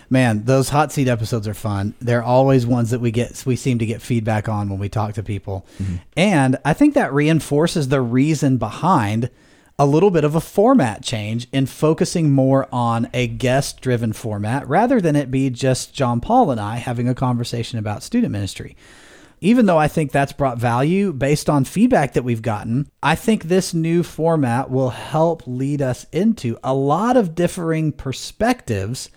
Man, 0.09 0.43
those 0.45 0.69
hot 0.69 0.91
seat 0.91 1.07
episodes 1.07 1.47
are 1.47 1.55
fun. 1.55 1.95
They're 1.99 2.21
always 2.21 2.67
ones 2.67 2.91
that 2.91 2.99
we 2.99 3.09
get 3.09 3.43
we 3.45 3.55
seem 3.55 3.79
to 3.79 3.85
get 3.85 4.01
feedback 4.01 4.47
on 4.47 4.69
when 4.69 4.79
we 4.79 4.89
talk 4.89 5.13
to 5.15 5.23
people. 5.23 5.65
Mm-hmm. 5.81 5.95
And 6.15 6.57
I 6.63 6.73
think 6.73 6.93
that 6.93 7.13
reinforces 7.13 7.87
the 7.87 8.01
reason 8.01 8.57
behind 8.57 9.31
a 9.77 9.85
little 9.85 10.09
bit 10.11 10.23
of 10.23 10.35
a 10.35 10.41
format 10.41 11.03
change 11.03 11.47
in 11.51 11.65
focusing 11.65 12.31
more 12.31 12.67
on 12.71 13.09
a 13.13 13.27
guest 13.27 13.81
driven 13.81 14.13
format 14.13 14.67
rather 14.69 15.01
than 15.01 15.15
it 15.17 15.29
be 15.29 15.49
just 15.49 15.93
John 15.93 16.21
Paul 16.21 16.49
and 16.51 16.61
I 16.61 16.77
having 16.77 17.09
a 17.09 17.15
conversation 17.15 17.77
about 17.77 18.03
student 18.03 18.31
ministry. 18.31 18.77
even 19.41 19.65
though 19.65 19.77
I 19.77 19.89
think 19.89 20.11
that's 20.11 20.33
brought 20.33 20.57
value 20.57 21.11
based 21.11 21.49
on 21.49 21.65
feedback 21.65 22.13
that 22.13 22.23
we've 22.23 22.41
gotten, 22.41 22.89
I 23.03 23.15
think 23.15 23.43
this 23.43 23.73
new 23.73 24.01
format 24.01 24.71
will 24.71 24.91
help 24.91 25.43
lead 25.45 25.81
us 25.81 26.05
into 26.11 26.57
a 26.63 26.73
lot 26.73 27.17
of 27.17 27.35
differing 27.35 27.91
perspectives 27.91 29.09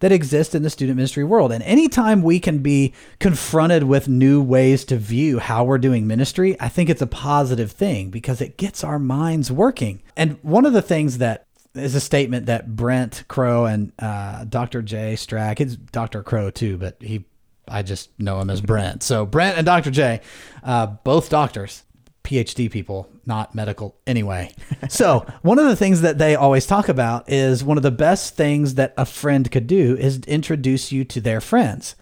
that 0.00 0.12
exist 0.12 0.54
in 0.54 0.62
the 0.62 0.70
student 0.70 0.96
ministry 0.96 1.24
world. 1.24 1.52
And 1.52 1.62
anytime 1.62 2.22
we 2.22 2.40
can 2.40 2.58
be 2.58 2.92
confronted 3.18 3.84
with 3.84 4.08
new 4.08 4.42
ways 4.42 4.84
to 4.86 4.96
view 4.96 5.38
how 5.38 5.64
we're 5.64 5.78
doing 5.78 6.06
ministry, 6.06 6.56
I 6.58 6.68
think 6.68 6.90
it's 6.90 7.02
a 7.02 7.06
positive 7.06 7.70
thing 7.72 8.10
because 8.10 8.40
it 8.40 8.56
gets 8.56 8.82
our 8.82 8.98
minds 8.98 9.52
working. 9.52 10.02
And 10.16 10.38
one 10.42 10.66
of 10.66 10.72
the 10.72 10.82
things 10.82 11.18
that 11.18 11.46
is 11.74 11.94
a 11.94 12.00
statement 12.00 12.46
that 12.46 12.74
Brent 12.74 13.24
Crowe 13.28 13.66
and 13.66 13.92
uh, 13.98 14.44
Dr. 14.44 14.82
Jay 14.82 15.14
Strack, 15.14 15.60
it's 15.60 15.76
Dr. 15.76 16.22
Crowe 16.22 16.50
too, 16.50 16.76
but 16.76 16.96
he, 17.00 17.24
I 17.68 17.82
just 17.82 18.10
know 18.18 18.40
him 18.40 18.50
as 18.50 18.60
Brent. 18.60 19.02
So 19.02 19.24
Brent 19.24 19.56
and 19.56 19.66
Dr. 19.66 19.90
J, 19.90 20.20
uh, 20.64 20.86
both 20.86 21.28
doctors, 21.28 21.84
PhD 22.24 22.70
people, 22.70 23.08
not 23.26 23.54
medical 23.54 23.96
anyway. 24.06 24.52
so, 24.88 25.26
one 25.42 25.58
of 25.58 25.66
the 25.66 25.76
things 25.76 26.02
that 26.02 26.18
they 26.18 26.34
always 26.34 26.66
talk 26.66 26.88
about 26.88 27.30
is 27.30 27.64
one 27.64 27.76
of 27.76 27.82
the 27.82 27.90
best 27.90 28.36
things 28.36 28.74
that 28.74 28.94
a 28.96 29.06
friend 29.06 29.50
could 29.50 29.66
do 29.66 29.96
is 29.96 30.18
introduce 30.26 30.92
you 30.92 31.04
to 31.04 31.20
their 31.20 31.40
friends. 31.40 31.96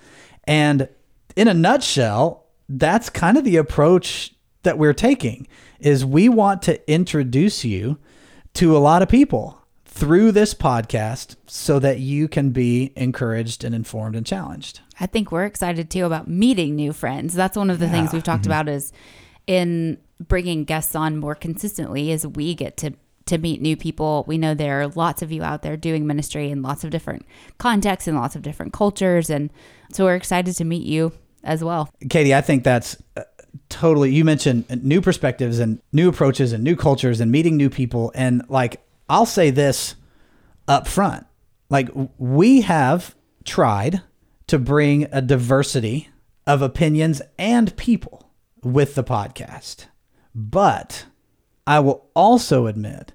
And 0.45 0.89
in 1.37 1.49
a 1.49 1.55
nutshell, 1.55 2.47
that's 2.69 3.09
kind 3.09 3.39
of 3.39 3.45
the 3.45 3.57
approach 3.57 4.35
that 4.63 4.79
we're 4.79 4.95
taking 4.95 5.47
is 5.79 6.05
we 6.05 6.29
want 6.29 6.63
to 6.63 6.91
introduce 6.91 7.65
you 7.65 7.99
to 8.55 8.77
a 8.77 8.79
lot 8.79 9.03
of 9.03 9.09
people 9.09 9.59
through 9.85 10.33
this 10.33 10.55
podcast 10.55 11.37
so 11.47 11.79
that 11.79 11.99
you 11.99 12.29
can 12.29 12.51
be 12.51 12.93
encouraged 12.97 13.65
and 13.65 13.75
informed 13.75 14.15
and 14.15 14.27
challenged. 14.27 14.81
I 15.01 15.07
think 15.07 15.33
we're 15.33 15.45
excited 15.45 15.91
too 15.91 16.05
about 16.05 16.29
meeting 16.29 16.77
new 16.77 16.93
friends. 16.93 17.35
That's 17.35 17.57
one 17.57 17.71
of 17.71 17.79
the 17.79 17.89
things 17.89 18.13
we've 18.13 18.23
talked 18.23 18.43
mm-hmm. 18.43 18.51
about 18.51 18.69
is 18.69 18.93
in 19.47 19.99
bringing 20.21 20.65
guests 20.65 20.95
on 20.95 21.17
more 21.17 21.35
consistently 21.35 22.11
as 22.13 22.27
we 22.27 22.55
get 22.55 22.77
to 22.79 22.93
to 23.27 23.39
meet 23.39 23.61
new 23.61 23.77
people. 23.77 24.25
We 24.27 24.39
know 24.39 24.55
there 24.55 24.81
are 24.81 24.89
lots 24.89 25.21
of 25.21 25.31
you 25.31 25.43
out 25.43 25.61
there 25.63 25.77
doing 25.77 26.07
ministry 26.07 26.51
in 26.51 26.63
lots 26.63 26.83
of 26.83 26.91
different 26.91 27.27
contexts 27.59 28.09
and 28.09 28.17
lots 28.17 28.35
of 28.35 28.43
different 28.43 28.73
cultures 28.73 29.29
and 29.29 29.51
so 29.93 30.05
we're 30.05 30.17
excited 30.17 30.55
to 30.57 30.65
meet 30.65 30.87
you 30.87 31.13
as 31.45 31.63
well. 31.63 31.91
Katie, 32.09 32.35
I 32.35 32.41
think 32.41 32.65
that's 32.65 32.97
uh, 33.17 33.25
totally 33.69 34.15
you 34.15 34.25
mentioned 34.25 34.65
new 34.83 35.01
perspectives 35.01 35.59
and 35.59 35.81
new 35.93 36.09
approaches 36.09 36.53
and 36.53 36.65
new 36.65 36.75
cultures 36.75 37.21
and 37.21 37.31
meeting 37.31 37.57
new 37.57 37.71
people 37.71 38.13
and 38.15 38.43
like 38.49 38.81
I'll 39.11 39.27
say 39.27 39.51
this 39.51 39.95
up 40.67 40.87
front. 40.89 41.27
Like 41.71 41.91
we 42.17 42.63
have 42.63 43.15
tried 43.45 44.03
to 44.47 44.59
bring 44.59 45.07
a 45.13 45.21
diversity 45.21 46.09
of 46.47 46.63
opinions 46.63 47.21
and 47.39 47.77
people 47.77 48.31
with 48.63 48.95
the 48.95 49.05
podcast. 49.05 49.87
But 50.41 51.07
I 51.67 51.81
will 51.81 52.09
also 52.15 52.69
admit 52.69 53.13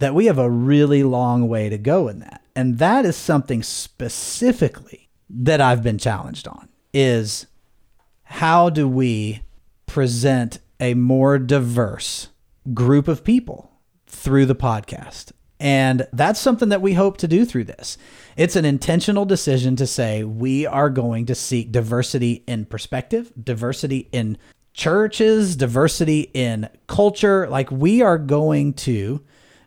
that 0.00 0.14
we 0.14 0.26
have 0.26 0.36
a 0.36 0.50
really 0.50 1.02
long 1.02 1.48
way 1.48 1.70
to 1.70 1.78
go 1.78 2.08
in 2.08 2.18
that. 2.18 2.42
And 2.54 2.76
that 2.76 3.06
is 3.06 3.16
something 3.16 3.62
specifically 3.62 5.08
that 5.30 5.62
I've 5.62 5.82
been 5.82 5.96
challenged 5.96 6.46
on 6.46 6.68
is 6.92 7.46
how 8.24 8.68
do 8.68 8.86
we 8.86 9.40
present 9.86 10.58
a 10.78 10.92
more 10.92 11.38
diverse 11.38 12.28
group 12.74 13.08
of 13.08 13.24
people 13.24 13.72
through 14.06 14.44
the 14.44 14.54
podcast? 14.54 15.32
And 15.58 16.06
that's 16.12 16.38
something 16.38 16.68
that 16.68 16.82
we 16.82 16.92
hope 16.92 17.16
to 17.16 17.26
do 17.26 17.46
through 17.46 17.64
this. 17.64 17.96
It's 18.36 18.56
an 18.56 18.66
intentional 18.66 19.24
decision 19.24 19.74
to 19.76 19.86
say 19.86 20.22
we 20.22 20.66
are 20.66 20.90
going 20.90 21.24
to 21.26 21.34
seek 21.34 21.72
diversity 21.72 22.44
in 22.46 22.66
perspective, 22.66 23.32
diversity 23.42 24.10
in 24.12 24.36
churches, 24.78 25.56
diversity 25.56 26.30
in 26.32 26.68
culture. 26.86 27.48
Like 27.48 27.70
we 27.70 28.00
are 28.00 28.16
going 28.16 28.74
to 28.74 29.22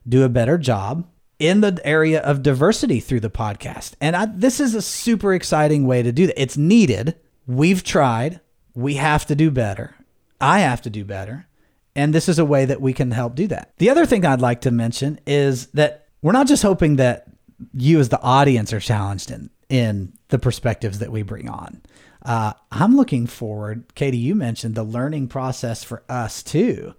do 0.07 0.23
a 0.23 0.29
better 0.29 0.57
job 0.57 1.05
in 1.37 1.59
the 1.59 1.79
area 1.83 2.21
of 2.21 2.41
diversity 2.41 3.01
through 3.01 3.19
the 3.19 3.29
podcast. 3.29 3.93
And 3.99 4.15
I, 4.15 4.25
this 4.25 4.61
is 4.61 4.73
a 4.73 4.81
super 4.81 5.33
exciting 5.33 5.85
way 5.85 6.01
to 6.01 6.13
do 6.13 6.27
that. 6.27 6.41
It's 6.41 6.55
needed. 6.55 7.17
We've 7.45 7.83
tried. 7.83 8.39
We 8.73 8.93
have 8.95 9.25
to 9.25 9.35
do 9.35 9.51
better. 9.51 9.95
I 10.39 10.59
have 10.59 10.81
to 10.83 10.89
do 10.89 11.03
better. 11.03 11.45
And 11.93 12.15
this 12.15 12.29
is 12.29 12.39
a 12.39 12.45
way 12.45 12.63
that 12.63 12.79
we 12.79 12.93
can 12.93 13.11
help 13.11 13.35
do 13.35 13.47
that. 13.47 13.73
The 13.79 13.89
other 13.89 14.05
thing 14.05 14.25
I'd 14.25 14.39
like 14.39 14.61
to 14.61 14.71
mention 14.71 15.19
is 15.27 15.67
that 15.67 16.07
we're 16.21 16.31
not 16.31 16.47
just 16.47 16.63
hoping 16.63 16.95
that 16.95 17.27
you 17.73 17.99
as 17.99 18.07
the 18.07 18.21
audience 18.21 18.71
are 18.71 18.79
challenged 18.79 19.29
in 19.29 19.49
in 19.67 20.13
the 20.27 20.39
perspectives 20.39 20.99
that 20.99 21.11
we 21.11 21.23
bring 21.23 21.49
on. 21.49 21.81
Uh, 22.23 22.53
I'm 22.71 22.95
looking 22.95 23.25
forward, 23.27 23.95
Katie, 23.95 24.17
you 24.17 24.35
mentioned 24.35 24.75
the 24.75 24.83
learning 24.83 25.27
process 25.27 25.83
for 25.83 26.03
us 26.07 26.43
too. 26.43 26.93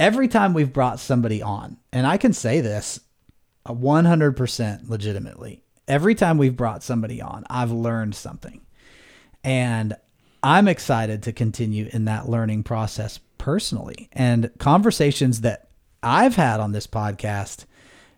Every 0.00 0.28
time 0.28 0.54
we've 0.54 0.72
brought 0.72 1.00
somebody 1.00 1.42
on, 1.42 1.76
and 1.92 2.06
I 2.06 2.16
can 2.16 2.32
say 2.32 2.60
this 2.60 3.00
100% 3.66 4.88
legitimately, 4.88 5.62
every 5.86 6.14
time 6.14 6.38
we've 6.38 6.56
brought 6.56 6.82
somebody 6.82 7.20
on, 7.20 7.44
I've 7.50 7.70
learned 7.70 8.14
something. 8.14 8.60
And 9.44 9.96
I'm 10.42 10.68
excited 10.68 11.22
to 11.24 11.32
continue 11.32 11.88
in 11.92 12.04
that 12.06 12.28
learning 12.28 12.64
process 12.64 13.18
personally. 13.38 14.08
And 14.12 14.50
conversations 14.58 15.40
that 15.40 15.68
I've 16.02 16.36
had 16.36 16.60
on 16.60 16.72
this 16.72 16.86
podcast 16.86 17.64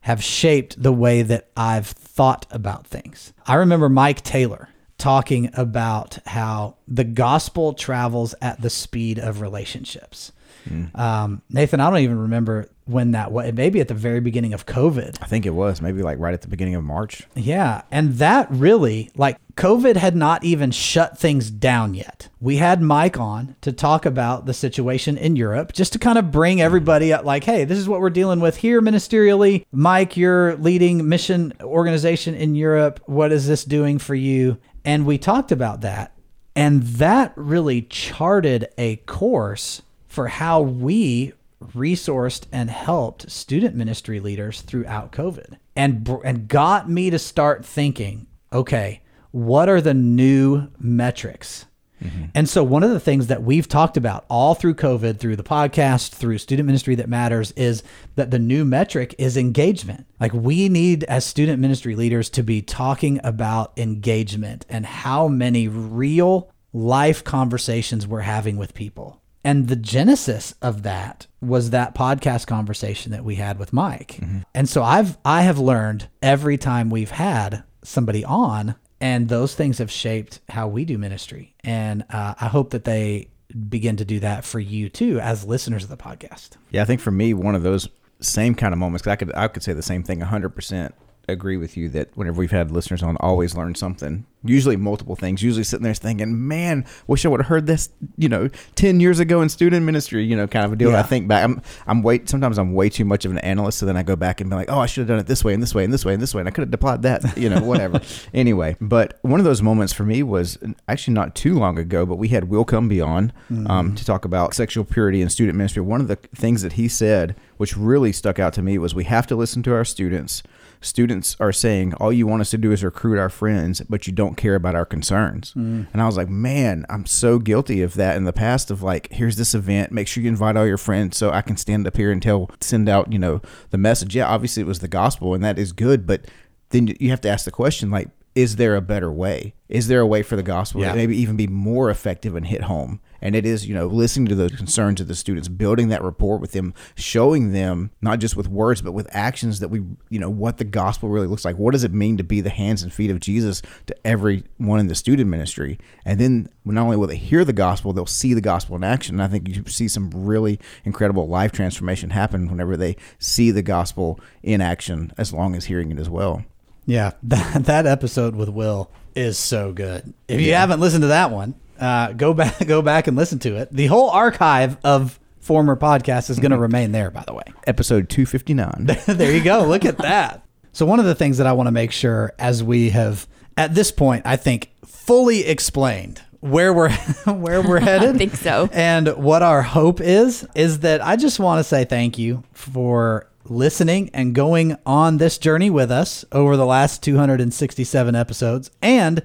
have 0.03 0.23
shaped 0.23 0.83
the 0.83 0.93
way 0.93 1.23
that 1.23 1.51
I've 1.57 1.87
thought 1.87 2.47
about 2.51 2.87
things. 2.87 3.33
I 3.47 3.55
remember 3.55 3.89
Mike 3.89 4.23
Taylor 4.23 4.69
talking 5.01 5.51
about 5.55 6.19
how 6.27 6.77
the 6.87 7.05
gospel 7.05 7.73
travels 7.73 8.35
at 8.41 8.63
the 8.63 8.71
speed 8.71 9.19
of 9.19 9.41
relationships. 9.41 10.31
Mm. 10.69 10.97
Um, 10.97 11.43
Nathan, 11.49 11.81
I 11.81 11.89
don't 11.89 12.01
even 12.01 12.19
remember 12.19 12.69
when 12.85 13.13
that 13.13 13.33
was. 13.33 13.53
Maybe 13.55 13.81
at 13.81 13.89
the 13.89 13.95
very 13.95 14.21
beginning 14.21 14.53
of 14.53 14.67
COVID. 14.67 15.19
I 15.23 15.27
think 15.27 15.47
it 15.47 15.55
was 15.55 15.81
maybe 15.81 16.03
like 16.03 16.19
right 16.19 16.35
at 16.35 16.43
the 16.43 16.49
beginning 16.49 16.75
of 16.75 16.85
March. 16.85 17.27
Yeah. 17.35 17.83
And 17.91 18.15
that 18.15 18.51
really, 18.51 19.11
like, 19.17 19.39
COVID 19.55 19.97
had 19.97 20.17
not 20.17 20.45
even 20.45 20.71
shut 20.71 21.19
things 21.19 21.51
down 21.51 21.95
yet. 21.95 22.29
We 22.41 22.57
had 22.57 22.83
Mike 22.83 23.19
on 23.19 23.57
to 23.61 23.73
talk 23.73 24.07
about 24.07 24.47
the 24.47 24.55
situation 24.55 25.17
in 25.17 25.37
Europe, 25.37 25.73
just 25.73 25.93
to 25.95 25.99
kind 25.99 26.19
of 26.19 26.31
bring 26.31 26.61
everybody 26.61 27.13
up, 27.13 27.25
like, 27.25 27.45
hey, 27.45 27.65
this 27.65 27.79
is 27.79 27.89
what 27.89 28.01
we're 28.01 28.11
dealing 28.11 28.41
with 28.41 28.57
here 28.57 28.81
ministerially. 28.83 29.65
Mike, 29.73 30.17
you're 30.17 30.57
leading 30.57 31.09
mission 31.09 31.53
organization 31.63 32.35
in 32.35 32.55
Europe. 32.55 33.01
What 33.07 33.33
is 33.33 33.47
this 33.47 33.65
doing 33.65 33.99
for 33.99 34.15
you? 34.15 34.59
And 34.85 35.07
we 35.07 35.19
talked 35.19 35.53
about 35.53 35.81
that. 35.83 36.13
And 36.57 36.83
that 36.83 37.33
really 37.37 37.83
charted 37.83 38.69
a 38.77 38.97
course 38.97 39.83
for 40.07 40.29
how 40.29 40.61
we 40.61 41.33
resourced 41.75 42.47
and 42.51 42.71
helped 42.71 43.31
student 43.31 43.77
ministry 43.77 44.19
leaders 44.19 44.63
throughout 44.63 45.13
COVID 45.13 45.59
and 45.77 46.09
and 46.25 46.49
got 46.49 46.89
me 46.91 47.11
to 47.11 47.19
start 47.19 47.65
thinking, 47.65 48.27
okay, 48.53 49.03
what 49.31 49.69
are 49.69 49.81
the 49.81 49.95
new 49.95 50.69
metrics? 50.79 51.67
Mm-hmm. 52.03 52.25
And 52.35 52.49
so 52.49 52.65
one 52.65 52.83
of 52.83 52.91
the 52.91 53.01
things 53.01 53.27
that 53.29 53.43
we've 53.43 53.69
talked 53.69 53.97
about 53.97 54.25
all 54.29 54.55
through 54.55 54.75
COVID, 54.75 55.19
through 55.19 55.37
the 55.37 55.43
podcast, 55.43 56.11
through 56.11 56.39
student 56.39 56.67
ministry 56.67 56.95
that 56.97 57.09
matters 57.09 57.53
is 57.53 57.83
that 58.17 58.31
the 58.31 58.39
new 58.39 58.65
metric 58.65 59.15
is 59.19 59.37
engagement. 59.37 60.07
Like 60.19 60.33
we 60.33 60.69
need 60.69 61.05
as 61.05 61.25
student 61.25 61.61
ministry 61.61 61.95
leaders 61.95 62.31
to 62.31 62.43
be 62.43 62.63
talking 62.63 63.21
about 63.23 63.73
engagement 63.77 64.67
and 64.69 64.87
how 64.87 65.29
many 65.29 65.69
real 65.69 66.51
life 66.73 67.25
conversations 67.25 68.07
we're 68.07 68.21
having 68.21 68.57
with 68.57 68.75
people. 68.75 69.21
And 69.43 69.69
the 69.69 69.77
genesis 69.77 70.55
of 70.61 70.83
that 70.83 71.27
was 71.41 71.71
that 71.71 71.95
podcast 71.95 72.47
conversation 72.47 73.13
that 73.13 73.25
we 73.25 73.37
had 73.37 73.59
with 73.59 73.73
Mike. 73.73 74.19
Mm-hmm. 74.21 74.41
And 74.55 74.69
so 74.69 74.83
I've 74.83 75.17
I 75.25 75.43
have 75.43 75.59
learned 75.59 76.09
every 76.23 76.59
time 76.59 76.91
we've 76.91 77.11
had 77.11 77.65
somebody 77.83 78.25
on, 78.25 78.75
and 79.01 79.29
those 79.29 79.55
things 79.55 79.79
have 79.79 79.91
shaped 79.91 80.41
how 80.49 80.69
we 80.69 80.85
do 80.85 80.99
ministry. 80.99 81.55
And 81.61 82.05
uh, 82.11 82.35
I 82.41 82.49
hope 82.49 82.71
that 82.71 82.85
they 82.85 83.29
begin 83.69 83.97
to 83.97 84.05
do 84.05 84.21
that 84.21 84.45
for 84.45 84.61
you 84.61 84.89
too, 84.89 85.19
as 85.21 85.45
listeners 85.45 85.85
of 85.85 85.91
the 85.91 85.97
podcast. 85.97 86.51
Yeah, 86.71 86.83
I 86.83 86.85
think 86.85 87.01
for 87.01 87.11
me, 87.11 87.35
one 87.35 87.55
of 87.55 87.63
those 87.63 87.89
same 88.21 88.55
kind 88.55 88.73
of 88.73 88.79
moments. 88.79 89.03
Cause 89.03 89.13
I 89.13 89.17
could 89.17 89.35
I 89.35 89.49
could 89.49 89.63
say 89.63 89.73
the 89.73 89.83
same 89.83 90.03
thing 90.03 90.21
hundred 90.21 90.51
percent 90.51 90.95
agree 91.31 91.57
with 91.57 91.77
you 91.77 91.89
that 91.91 92.09
whenever 92.17 92.39
we've 92.39 92.51
had 92.51 92.71
listeners 92.71 93.03
on, 93.03 93.17
always 93.19 93.55
learn 93.55 93.75
something. 93.75 94.27
Usually 94.43 94.77
multiple 94.77 95.17
things. 95.17 95.43
Usually 95.43 95.65
sitting 95.65 95.85
there 95.85 95.93
thinking, 95.93 96.49
"Man, 96.49 96.87
wish 97.07 97.27
I 97.27 97.29
would 97.29 97.41
have 97.41 97.49
heard 97.49 97.67
this," 97.67 97.91
you 98.17 98.29
know, 98.29 98.49
ten 98.75 98.99
years 98.99 99.21
ago 99.21 99.43
in 99.43 99.51
student 99.51 99.85
ministry. 99.85 100.25
You 100.25 100.35
know, 100.35 100.47
kind 100.47 100.65
of 100.65 100.73
a 100.73 100.77
deal. 100.77 100.93
Yeah. 100.93 101.01
I 101.01 101.03
think 101.03 101.29
back. 101.29 101.45
I'm 101.45 101.61
I'm 101.87 102.03
way 102.03 102.23
sometimes 102.25 102.59
I'm 102.59 102.73
way 102.73 102.89
too 102.89 103.05
much 103.05 103.27
of 103.27 103.33
an 103.33 103.39
analyst, 103.39 103.79
so 103.79 103.87
then 103.87 103.99
I 103.99 104.03
go 104.03 104.17
back 104.17 104.41
and 104.41 104.49
be 104.49 104.57
like, 104.57 104.71
"Oh, 104.71 104.79
I 104.79 104.87
should 104.87 105.03
have 105.03 105.09
done 105.09 105.19
it 105.19 105.27
this 105.27 105.45
way 105.45 105.53
and 105.53 105.63
this 105.63 105.75
way 105.75 105.85
and 105.85 105.93
this 105.93 106.07
way 106.07 106.15
and 106.15 106.23
this 106.23 106.35
way, 106.35 106.41
and 106.41 106.49
I 106.49 106.53
could 106.53 106.63
have 106.63 106.73
applied 106.73 107.03
that." 107.03 107.37
You 107.37 107.51
know, 107.51 107.61
whatever. 107.61 108.01
anyway, 108.35 108.77
but 108.81 109.19
one 109.21 109.41
of 109.41 109.45
those 109.45 109.61
moments 109.61 109.93
for 109.93 110.05
me 110.05 110.23
was 110.23 110.57
actually 110.89 111.15
not 111.15 111.35
too 111.35 111.59
long 111.59 111.79
ago, 111.79 112.07
but 112.07 112.17
we 112.17 112.29
had 112.29 112.45
Will 112.45 112.65
Cumbie 112.65 113.07
on 113.07 113.33
mm-hmm. 113.51 113.71
um, 113.71 113.95
to 113.95 114.05
talk 114.07 114.25
about 114.25 114.55
sexual 114.55 114.85
purity 114.85 115.21
in 115.21 115.29
student 115.29 115.59
ministry. 115.59 115.83
One 115.83 116.01
of 116.01 116.09
the 116.09 116.17
things 116.17 116.63
that 116.63 116.75
he 116.75 116.89
said, 116.89 117.37
which 117.59 117.77
really 117.77 118.13
stuck 118.13 118.39
out 118.39 118.55
to 118.55 118.63
me, 118.63 118.79
was 118.79 118.95
we 118.95 119.05
have 119.05 119.27
to 119.27 119.37
listen 119.37 119.63
to 119.65 119.75
our 119.75 119.85
students 119.85 120.43
students 120.81 121.37
are 121.41 121.53
saying 121.53 121.95
all 121.95 122.13
you 122.13 122.27
want 122.27 122.41
us 122.41 122.51
to 122.51 122.59
do 122.59 122.73
is 122.73 122.83
recruit 122.83 123.19
our 123.19 123.29
friends, 123.29 123.83
but 123.89 124.07
you 124.07 124.13
don't 124.13 124.37
care 124.37 124.55
about 124.55 124.75
our 124.75 124.85
concerns. 124.87 125.53
Mm. 125.55 125.87
And 125.93 126.03
I 126.03 126.07
was 126.07 126.17
like, 126.17 126.29
man, 126.29 126.87
I'm 126.89 127.07
so 127.07 127.39
guilty 127.39 127.83
of 127.83 127.95
that 127.95 128.17
in 128.17 128.25
the 128.25 128.33
past. 128.33 128.71
Of 128.71 128.83
like, 128.83 129.09
here's 129.13 129.37
this 129.37 129.55
event, 129.55 129.93
make 129.93 130.09
sure 130.09 130.23
you 130.23 130.29
invite 130.29 130.57
all 130.57 130.67
your 130.67 130.79
friends 130.79 131.17
so 131.17 131.31
I 131.31 131.43
can 131.43 131.57
stand 131.57 131.87
up 131.87 131.97
here 131.97 132.11
and 132.11 132.23
tell, 132.23 132.51
send 132.61 132.89
out, 132.89 133.13
you 133.13 133.19
know, 133.19 133.43
the 133.71 133.79
message. 133.79 134.17
Yeah, 134.17 134.27
obviously 134.29 134.63
it 134.63 134.67
was 134.67 134.79
the 134.81 134.89
gospel, 134.89 135.35
and 135.35 135.45
that 135.45 135.59
is 135.59 135.73
good, 135.73 136.07
but 136.07 136.27
then 136.71 136.95
you 136.99 137.11
have 137.11 137.21
to 137.23 137.29
ask 137.29 137.45
the 137.45 137.51
question 137.51 137.91
like 137.91 138.09
is 138.37 138.55
there 138.57 138.77
a 138.77 138.81
better 138.81 139.11
way 139.11 139.53
is 139.69 139.89
there 139.89 139.99
a 140.01 140.07
way 140.07 140.23
for 140.23 140.37
the 140.37 140.43
gospel 140.43 140.81
Yeah. 140.81 140.91
to 140.91 140.97
maybe 140.97 141.17
even 141.17 141.37
be 141.37 141.49
more 141.49 141.91
effective 141.91 142.37
and 142.37 142.47
hit 142.47 142.63
home 142.63 143.01
and 143.23 143.35
it 143.35 143.47
is 143.47 143.67
you 143.67 143.75
know 143.75 143.87
listening 143.87 144.27
to 144.27 144.35
those 144.35 144.53
concerns 144.53 145.01
of 145.01 145.09
the 145.09 145.15
students 145.15 145.49
building 145.49 145.89
that 145.89 146.03
rapport 146.03 146.39
with 146.39 146.53
them 146.53 146.75
showing 146.95 147.53
them 147.53 147.91
not 148.01 148.19
just 148.19 148.37
with 148.37 148.49
words 148.49 148.83
but 148.83 148.93
with 148.93 149.09
actions 149.11 149.61
that 149.61 149.69
we 149.69 149.83
you 150.09 150.19
know 150.19 150.31
what 150.31 150.59
the 150.59 150.65
gospel 150.65 151.09
really 151.09 151.27
looks 151.27 151.45
like. 151.45 151.57
What 151.57 151.73
does 151.73 151.85
it 151.85 151.93
mean 151.93 152.17
to 152.17 152.25
be 152.25 152.41
the 152.41 152.51
hands 152.51 152.83
and 152.83 152.93
feet 152.93 153.11
of 153.11 153.21
jesus 153.21 153.63
to 153.87 154.07
everyone 154.07 154.81
in 154.81 154.87
the 154.87 154.95
student 154.95 155.29
ministry? 155.29 155.79
And 156.05 156.19
then 156.19 156.49
not 156.65 156.83
only 156.83 156.97
will 156.97 157.07
they 157.07 157.17
hear 157.17 157.45
the 157.45 157.53
gospel 157.53 157.93
they'll 157.93 158.07
see 158.07 158.35
the 158.35 158.41
gospel 158.41 158.77
in 158.77 158.85
action. 158.85 159.17
And 159.17 159.23
i 159.23 159.29
think 159.29 159.49
you 159.49 159.65
see 159.67 159.89
some 159.89 160.11
really 160.11 160.59
incredible 160.85 161.29
life 161.29 161.53
transformation 161.53 162.11
happen 162.11 162.51
whenever 162.51 162.77
they 162.77 162.97
see 163.19 163.51
the 163.51 163.63
gospel 163.63 164.21
in 164.43 164.61
action 164.61 165.13
as 165.19 165.33
long 165.33 165.55
as 165.55 165.67
hearing 165.67 165.91
it 165.91 165.99
as 165.99 166.09
well. 166.09 166.45
Yeah, 166.87 167.13
that, 167.23 167.65
that 167.65 167.87
episode 167.87 168.35
with 168.35 168.49
Will 168.49 168.91
is 169.15 169.39
so 169.39 169.73
good. 169.73 170.13
If 170.29 170.41
you 170.41 170.55
haven't 170.55 170.81
listened 170.81 171.03
to 171.03 171.09
that 171.09 171.31
one, 171.31 171.55
uh, 171.81 172.13
go 172.13 172.35
back 172.35 172.59
go 172.67 172.83
back 172.83 173.07
and 173.07 173.17
listen 173.17 173.39
to 173.41 173.57
it. 173.57 173.73
The 173.73 173.87
whole 173.87 174.11
archive 174.11 174.77
of 174.85 175.19
former 175.41 175.77
podcasts 175.77 176.31
is 176.31 176.39
going 176.39 176.51
to 176.53 176.59
remain 176.59 176.93
there. 176.93 177.11
By 177.11 177.25
the 177.27 177.35
way, 177.35 177.45
episode 177.67 178.09
259 178.09 178.87
there 179.07 179.33
you 179.33 179.43
go. 179.43 179.65
Look 179.65 179.85
at 179.85 179.99
that. 179.99 180.45
So 180.73 180.87
one 180.87 181.01
of 181.01 181.07
the 181.07 181.15
things 181.15 181.39
that 181.39 181.47
I 181.47 181.53
want 181.53 181.67
to 181.67 181.73
make 181.73 181.91
sure, 181.91 182.33
as 182.39 182.63
we 182.63 182.91
have 182.91 183.27
at 183.57 183.75
this 183.75 183.91
point, 183.91 184.25
I 184.27 184.37
think 184.37 184.71
fully 184.87 185.45
explained 185.45 186.23
where 186.41 186.73
we're 186.73 186.93
where 187.25 187.63
we're 187.63 187.81
headed. 187.81 188.15
I 188.15 188.19
think 188.19 188.37
so. 188.37 188.69
And 188.73 189.09
what 189.17 189.43
our 189.43 189.63
hope 189.63 190.01
is 190.01 190.47
is 190.55 190.81
that 190.81 191.05
I 191.05 191.17
just 191.17 191.41
want 191.41 191.59
to 191.59 191.65
say 191.65 191.85
thank 191.85 192.19
you 192.19 192.45
for 192.53 193.27
listening 193.45 194.11
and 194.15 194.35
going 194.35 194.77
on 194.87 195.17
this 195.17 195.39
journey 195.39 195.71
with 195.71 195.91
us 195.91 196.25
over 196.31 196.57
the 196.57 196.67
last 196.67 197.03
267 197.03 198.15
episodes 198.15 198.71
and 198.81 199.23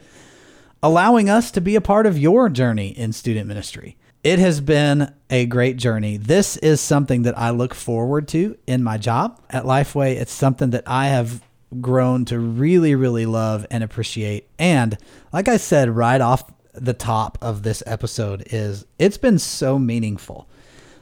allowing 0.82 1.30
us 1.30 1.52
to 1.52 1.62
be 1.62 1.76
a 1.76 1.82
part 1.82 2.06
of 2.06 2.18
your 2.18 2.50
journey 2.50 2.90
in 2.90 3.14
student 3.14 3.48
ministry. 3.48 3.98
It 4.24 4.40
has 4.40 4.60
been 4.60 5.14
a 5.30 5.46
great 5.46 5.78
journey. 5.78 6.18
This 6.18 6.58
is 6.58 6.82
something 6.82 7.24
that 7.24 7.38
I 7.38 7.52
look 7.52 7.74
forward 7.74 8.28
to 8.30 8.58
in 8.66 8.84
my 8.84 8.98
job 8.98 9.40
at 9.50 9.66
Lifeway. 9.66 10.16
It's 10.16 10.32
something 10.32 10.72
that 10.72 10.84
I 10.88 11.08
have 11.08 11.44
grown 11.82 12.26
to 12.26 12.40
really, 12.40 12.96
really 12.96 13.26
love 13.26 13.66
and 13.70 13.84
appreciate. 13.84 14.48
And 14.58 14.98
like 15.32 15.48
I 15.48 15.58
said 15.58 15.90
right 15.90 16.22
off 16.22 16.44
the 16.74 16.94
top 16.94 17.38
of 17.42 17.64
this 17.64 17.84
episode 17.86 18.44
is 18.48 18.86
it's 19.00 19.18
been 19.18 19.40
so 19.40 19.80
meaningful. 19.80 20.48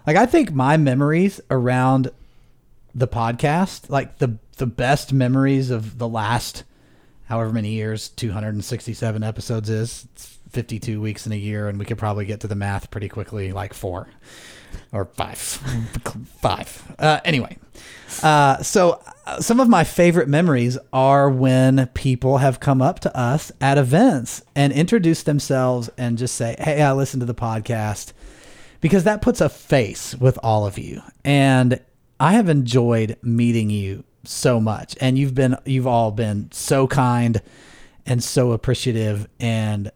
Like 0.05 0.17
I 0.17 0.25
think 0.25 0.51
my 0.51 0.77
memories 0.77 1.39
around 1.49 2.11
the 2.93 3.07
podcast, 3.07 3.89
like 3.89 4.19
the 4.19 4.37
the 4.57 4.67
best 4.67 5.11
memories 5.11 5.71
of 5.71 5.97
the 5.97 6.07
last 6.07 6.63
however 7.25 7.51
many 7.51 7.69
years 7.71 8.09
267 8.09 9.23
episodes 9.23 9.69
is 9.69 10.07
it's 10.13 10.37
52 10.51 11.01
weeks 11.01 11.25
in 11.25 11.31
a 11.31 11.37
year 11.37 11.67
and 11.67 11.79
we 11.79 11.85
could 11.85 11.97
probably 11.97 12.25
get 12.25 12.39
to 12.41 12.47
the 12.47 12.55
math 12.55 12.91
pretty 12.91 13.09
quickly 13.09 13.51
like 13.51 13.73
four 13.73 14.07
or 14.91 15.05
five. 15.05 15.37
Five. 16.41 16.95
Uh, 16.99 17.19
anyway 17.23 17.57
uh, 18.21 18.61
so 18.61 19.01
uh, 19.25 19.39
some 19.39 19.59
of 19.59 19.67
my 19.67 19.83
favorite 19.83 20.27
memories 20.27 20.77
are 20.91 21.29
when 21.29 21.87
people 21.93 22.37
have 22.39 22.59
come 22.59 22.81
up 22.81 22.99
to 22.99 23.17
us 23.17 23.51
at 23.61 23.77
events 23.77 24.43
and 24.55 24.71
introduced 24.73 25.25
themselves 25.25 25.89
and 25.97 26.17
just 26.17 26.35
say 26.35 26.55
hey 26.59 26.81
i 26.81 26.91
listened 26.91 27.21
to 27.21 27.25
the 27.25 27.33
podcast 27.33 28.13
because 28.81 29.05
that 29.05 29.21
puts 29.21 29.39
a 29.39 29.47
face 29.47 30.13
with 30.15 30.37
all 30.43 30.65
of 30.65 30.77
you. 30.77 31.01
And 31.23 31.79
i 32.19 32.33
have 32.33 32.49
enjoyed 32.49 33.17
meeting 33.23 33.69
you 33.69 34.03
so 34.23 34.59
much. 34.59 34.95
And 35.01 35.17
you've 35.17 35.35
been 35.35 35.57
you've 35.65 35.87
all 35.87 36.11
been 36.11 36.49
so 36.51 36.87
kind 36.87 37.41
and 38.05 38.23
so 38.23 38.51
appreciative. 38.51 39.27
And 39.39 39.91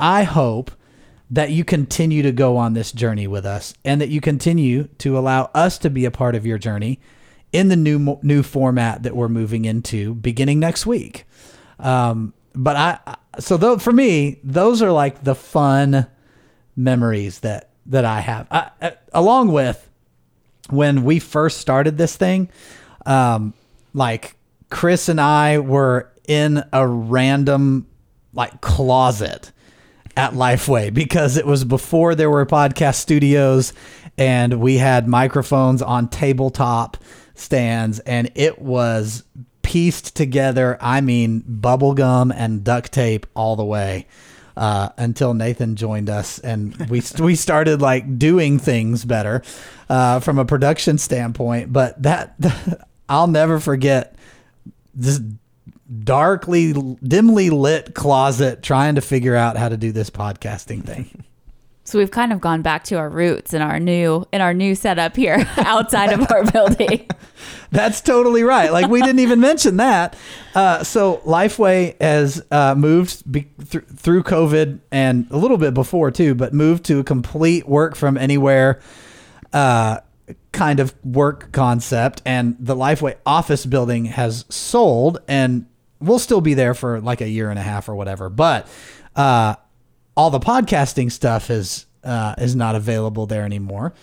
i 0.00 0.22
hope 0.22 0.70
that 1.30 1.50
you 1.50 1.62
continue 1.62 2.22
to 2.22 2.32
go 2.32 2.56
on 2.56 2.72
this 2.72 2.90
journey 2.90 3.26
with 3.26 3.46
us 3.46 3.72
and 3.84 4.00
that 4.00 4.08
you 4.08 4.20
continue 4.20 4.88
to 4.98 5.16
allow 5.16 5.48
us 5.54 5.78
to 5.78 5.88
be 5.88 6.04
a 6.04 6.10
part 6.10 6.34
of 6.34 6.44
your 6.44 6.58
journey 6.58 6.98
in 7.52 7.68
the 7.68 7.76
new 7.76 8.18
new 8.22 8.42
format 8.42 9.02
that 9.04 9.14
we're 9.14 9.28
moving 9.28 9.64
into 9.64 10.14
beginning 10.14 10.58
next 10.58 10.86
week. 10.86 11.24
Um, 11.78 12.34
but 12.54 12.76
i 12.76 13.16
so 13.38 13.56
though 13.56 13.78
for 13.78 13.92
me 13.92 14.40
those 14.42 14.82
are 14.82 14.90
like 14.90 15.22
the 15.22 15.36
fun 15.36 16.06
memories 16.74 17.40
that 17.40 17.70
that 17.86 18.04
i 18.04 18.20
have. 18.20 18.46
I, 18.50 18.96
along 19.12 19.52
with 19.52 19.88
when 20.68 21.04
we 21.04 21.18
first 21.18 21.58
started 21.58 21.96
this 21.98 22.16
thing, 22.16 22.48
um, 23.06 23.54
like 23.94 24.36
Chris 24.70 25.08
and 25.08 25.20
I 25.20 25.58
were 25.58 26.10
in 26.26 26.62
a 26.72 26.86
random 26.86 27.86
like 28.32 28.60
closet 28.60 29.52
at 30.16 30.32
Lifeway 30.32 30.92
because 30.92 31.36
it 31.36 31.46
was 31.46 31.64
before 31.64 32.14
there 32.14 32.30
were 32.30 32.44
podcast 32.46 32.96
studios 32.96 33.72
and 34.18 34.60
we 34.60 34.76
had 34.76 35.08
microphones 35.08 35.82
on 35.82 36.08
tabletop 36.08 36.96
stands 37.34 38.00
and 38.00 38.30
it 38.34 38.60
was 38.60 39.24
pieced 39.62 40.16
together. 40.16 40.76
I 40.80 41.00
mean, 41.00 41.42
bubblegum 41.42 42.32
and 42.34 42.62
duct 42.62 42.92
tape 42.92 43.26
all 43.34 43.56
the 43.56 43.64
way 43.64 44.06
uh, 44.56 44.90
until 44.98 45.32
Nathan 45.34 45.76
joined 45.76 46.10
us 46.10 46.38
and 46.40 46.76
we 46.90 47.02
we 47.18 47.34
started 47.34 47.80
like 47.80 48.18
doing 48.18 48.58
things 48.58 49.04
better 49.04 49.42
uh, 49.88 50.20
from 50.20 50.38
a 50.38 50.44
production 50.44 50.98
standpoint. 50.98 51.72
But 51.72 52.02
that 52.02 52.34
I'll 53.10 53.26
never 53.26 53.58
forget 53.60 54.14
this 54.94 55.20
darkly, 56.04 56.72
dimly 57.02 57.50
lit 57.50 57.94
closet 57.94 58.62
trying 58.62 58.94
to 58.94 59.00
figure 59.00 59.34
out 59.34 59.56
how 59.56 59.68
to 59.68 59.76
do 59.76 59.92
this 59.92 60.08
podcasting 60.08 60.84
thing. 60.84 61.24
So 61.82 61.98
we've 61.98 62.10
kind 62.10 62.32
of 62.32 62.40
gone 62.40 62.62
back 62.62 62.84
to 62.84 62.96
our 62.96 63.08
roots 63.08 63.52
in 63.52 63.62
our 63.62 63.80
new 63.80 64.24
in 64.32 64.40
our 64.40 64.54
new 64.54 64.76
setup 64.76 65.16
here 65.16 65.44
outside 65.56 66.12
of 66.12 66.30
our 66.30 66.48
building. 66.48 67.08
That's 67.72 68.00
totally 68.00 68.44
right. 68.44 68.70
Like 68.70 68.88
we 68.88 69.00
didn't 69.00 69.18
even 69.18 69.40
mention 69.40 69.78
that. 69.78 70.16
Uh, 70.54 70.84
so 70.84 71.16
Lifeway 71.24 72.00
has 72.00 72.44
uh, 72.52 72.76
moved 72.76 73.32
be- 73.32 73.48
th- 73.70 73.82
through 73.96 74.22
COVID 74.22 74.78
and 74.92 75.26
a 75.32 75.36
little 75.36 75.56
bit 75.56 75.74
before 75.74 76.12
too, 76.12 76.36
but 76.36 76.54
moved 76.54 76.84
to 76.84 77.00
a 77.00 77.02
complete 77.02 77.66
work 77.68 77.96
from 77.96 78.16
anywhere 78.16 78.80
uh, 79.52 79.98
kind 80.52 80.80
of 80.80 80.94
work 81.04 81.52
concept. 81.52 82.22
And 82.24 82.56
the 82.58 82.74
Lifeway 82.74 83.16
office 83.24 83.66
building 83.66 84.06
has 84.06 84.44
sold, 84.48 85.18
and 85.28 85.66
we'll 86.00 86.18
still 86.18 86.40
be 86.40 86.54
there 86.54 86.74
for 86.74 87.00
like 87.00 87.20
a 87.20 87.28
year 87.28 87.50
and 87.50 87.58
a 87.58 87.62
half 87.62 87.88
or 87.88 87.94
whatever. 87.94 88.28
But 88.28 88.68
uh, 89.16 89.56
all 90.16 90.30
the 90.30 90.40
podcasting 90.40 91.10
stuff 91.12 91.50
is 91.50 91.86
uh, 92.04 92.34
is 92.38 92.56
not 92.56 92.74
available 92.74 93.26
there 93.26 93.44
anymore. 93.44 93.94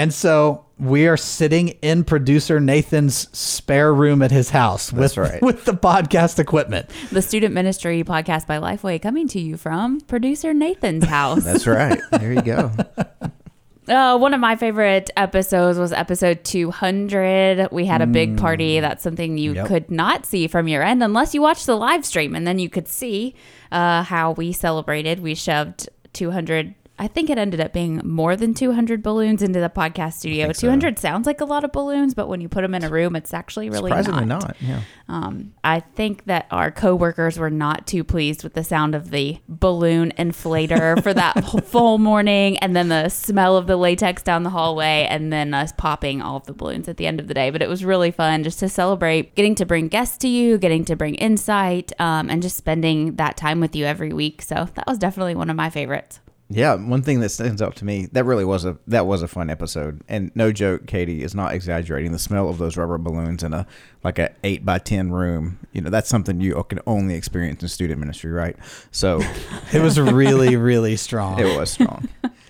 And 0.00 0.14
so 0.14 0.64
we 0.78 1.06
are 1.08 1.18
sitting 1.18 1.68
in 1.82 2.04
producer 2.04 2.58
Nathan's 2.58 3.28
spare 3.36 3.92
room 3.92 4.22
at 4.22 4.30
his 4.30 4.48
house 4.48 4.90
with, 4.90 5.18
right. 5.18 5.42
with 5.42 5.66
the 5.66 5.74
podcast 5.74 6.38
equipment. 6.38 6.88
the 7.12 7.20
Student 7.20 7.52
Ministry 7.52 8.02
podcast 8.02 8.46
by 8.46 8.56
Lifeway 8.56 9.02
coming 9.02 9.28
to 9.28 9.40
you 9.40 9.58
from 9.58 10.00
producer 10.00 10.54
Nathan's 10.54 11.04
house. 11.04 11.44
That's 11.44 11.66
right. 11.66 12.00
There 12.12 12.32
you 12.32 12.40
go. 12.40 12.72
Uh, 13.90 14.16
one 14.16 14.32
of 14.34 14.40
my 14.40 14.54
favorite 14.54 15.10
episodes 15.16 15.76
was 15.78 15.92
episode 15.92 16.44
200. 16.44 17.68
We 17.72 17.86
had 17.86 18.00
a 18.02 18.06
big 18.06 18.38
party. 18.38 18.78
That's 18.78 19.02
something 19.02 19.36
you 19.36 19.54
Yep. 19.54 19.66
could 19.66 19.90
not 19.90 20.24
see 20.24 20.46
from 20.46 20.68
your 20.68 20.82
end 20.82 21.02
unless 21.02 21.34
you 21.34 21.42
watched 21.42 21.66
the 21.66 21.74
live 21.76 22.06
stream, 22.06 22.36
and 22.36 22.46
then 22.46 22.60
you 22.60 22.70
could 22.70 22.86
see 22.86 23.34
uh, 23.72 24.04
how 24.04 24.30
we 24.32 24.52
celebrated. 24.52 25.18
We 25.20 25.34
shoved 25.34 25.88
200. 26.12 26.74
I 27.00 27.08
think 27.08 27.30
it 27.30 27.38
ended 27.38 27.62
up 27.62 27.72
being 27.72 28.02
more 28.04 28.36
than 28.36 28.52
200 28.52 29.02
balloons 29.02 29.40
into 29.40 29.58
the 29.58 29.70
podcast 29.70 30.18
studio. 30.18 30.52
so. 30.52 30.66
200 30.66 30.98
sounds 30.98 31.26
like 31.26 31.40
a 31.40 31.46
lot 31.46 31.64
of 31.64 31.72
balloons, 31.72 32.12
but 32.12 32.28
when 32.28 32.42
you 32.42 32.48
put 32.50 32.60
them 32.60 32.74
in 32.74 32.84
a 32.84 32.90
room, 32.90 33.16
it's 33.16 33.32
actually 33.32 33.70
really 33.70 33.88
Surprisingly 33.90 34.26
not. 34.26 34.42
not. 34.42 34.56
Yeah. 34.60 34.82
Um, 35.08 35.54
I 35.64 35.80
think 35.80 36.26
that 36.26 36.46
our 36.50 36.70
coworkers 36.70 37.38
were 37.38 37.48
not 37.48 37.86
too 37.86 38.04
pleased 38.04 38.44
with 38.44 38.52
the 38.52 38.62
sound 38.62 38.94
of 38.94 39.12
the 39.12 39.38
balloon 39.48 40.12
inflator 40.18 41.02
for 41.02 41.14
that 41.14 41.42
whole 41.42 41.62
full 41.62 41.96
morning, 41.96 42.58
and 42.58 42.76
then 42.76 42.90
the 42.90 43.08
smell 43.08 43.56
of 43.56 43.66
the 43.66 43.78
latex 43.78 44.22
down 44.22 44.42
the 44.42 44.50
hallway, 44.50 45.06
and 45.08 45.32
then 45.32 45.54
us 45.54 45.72
popping 45.72 46.20
all 46.20 46.36
of 46.36 46.44
the 46.44 46.52
balloons 46.52 46.86
at 46.86 46.98
the 46.98 47.06
end 47.06 47.18
of 47.18 47.28
the 47.28 47.34
day. 47.34 47.48
But 47.48 47.62
it 47.62 47.68
was 47.70 47.82
really 47.82 48.10
fun 48.10 48.44
just 48.44 48.58
to 48.58 48.68
celebrate 48.68 49.34
getting 49.36 49.54
to 49.54 49.64
bring 49.64 49.88
guests 49.88 50.18
to 50.18 50.28
you, 50.28 50.58
getting 50.58 50.84
to 50.84 50.96
bring 50.96 51.14
insight, 51.14 51.92
um, 51.98 52.28
and 52.28 52.42
just 52.42 52.58
spending 52.58 53.16
that 53.16 53.38
time 53.38 53.58
with 53.58 53.74
you 53.74 53.86
every 53.86 54.12
week. 54.12 54.42
So 54.42 54.68
that 54.74 54.86
was 54.86 54.98
definitely 54.98 55.34
one 55.34 55.48
of 55.48 55.56
my 55.56 55.70
favorites. 55.70 56.20
Yeah, 56.52 56.74
one 56.74 57.02
thing 57.02 57.20
that 57.20 57.28
stands 57.28 57.62
out 57.62 57.76
to 57.76 57.84
me 57.84 58.06
that 58.12 58.24
really 58.24 58.44
was 58.44 58.64
a 58.64 58.76
that 58.88 59.06
was 59.06 59.22
a 59.22 59.28
fun 59.28 59.48
episode, 59.50 60.02
and 60.08 60.32
no 60.34 60.50
joke, 60.50 60.86
Katie 60.86 61.22
is 61.22 61.32
not 61.34 61.54
exaggerating. 61.54 62.10
The 62.10 62.18
smell 62.18 62.48
of 62.48 62.58
those 62.58 62.76
rubber 62.76 62.98
balloons 62.98 63.44
in 63.44 63.54
a 63.54 63.66
like 64.02 64.18
a 64.18 64.32
eight 64.42 64.64
by 64.64 64.78
ten 64.78 65.12
room, 65.12 65.60
you 65.72 65.80
know, 65.80 65.90
that's 65.90 66.08
something 66.08 66.40
you 66.40 66.60
can 66.68 66.80
only 66.88 67.14
experience 67.14 67.62
in 67.62 67.68
student 67.68 68.00
ministry, 68.00 68.32
right? 68.32 68.56
So 68.90 69.20
It 69.72 69.80
was 69.80 70.00
really, 70.00 70.56
really 70.56 70.96
strong. 70.96 71.38
it 71.38 71.56
was 71.56 71.70
strong. 71.70 72.08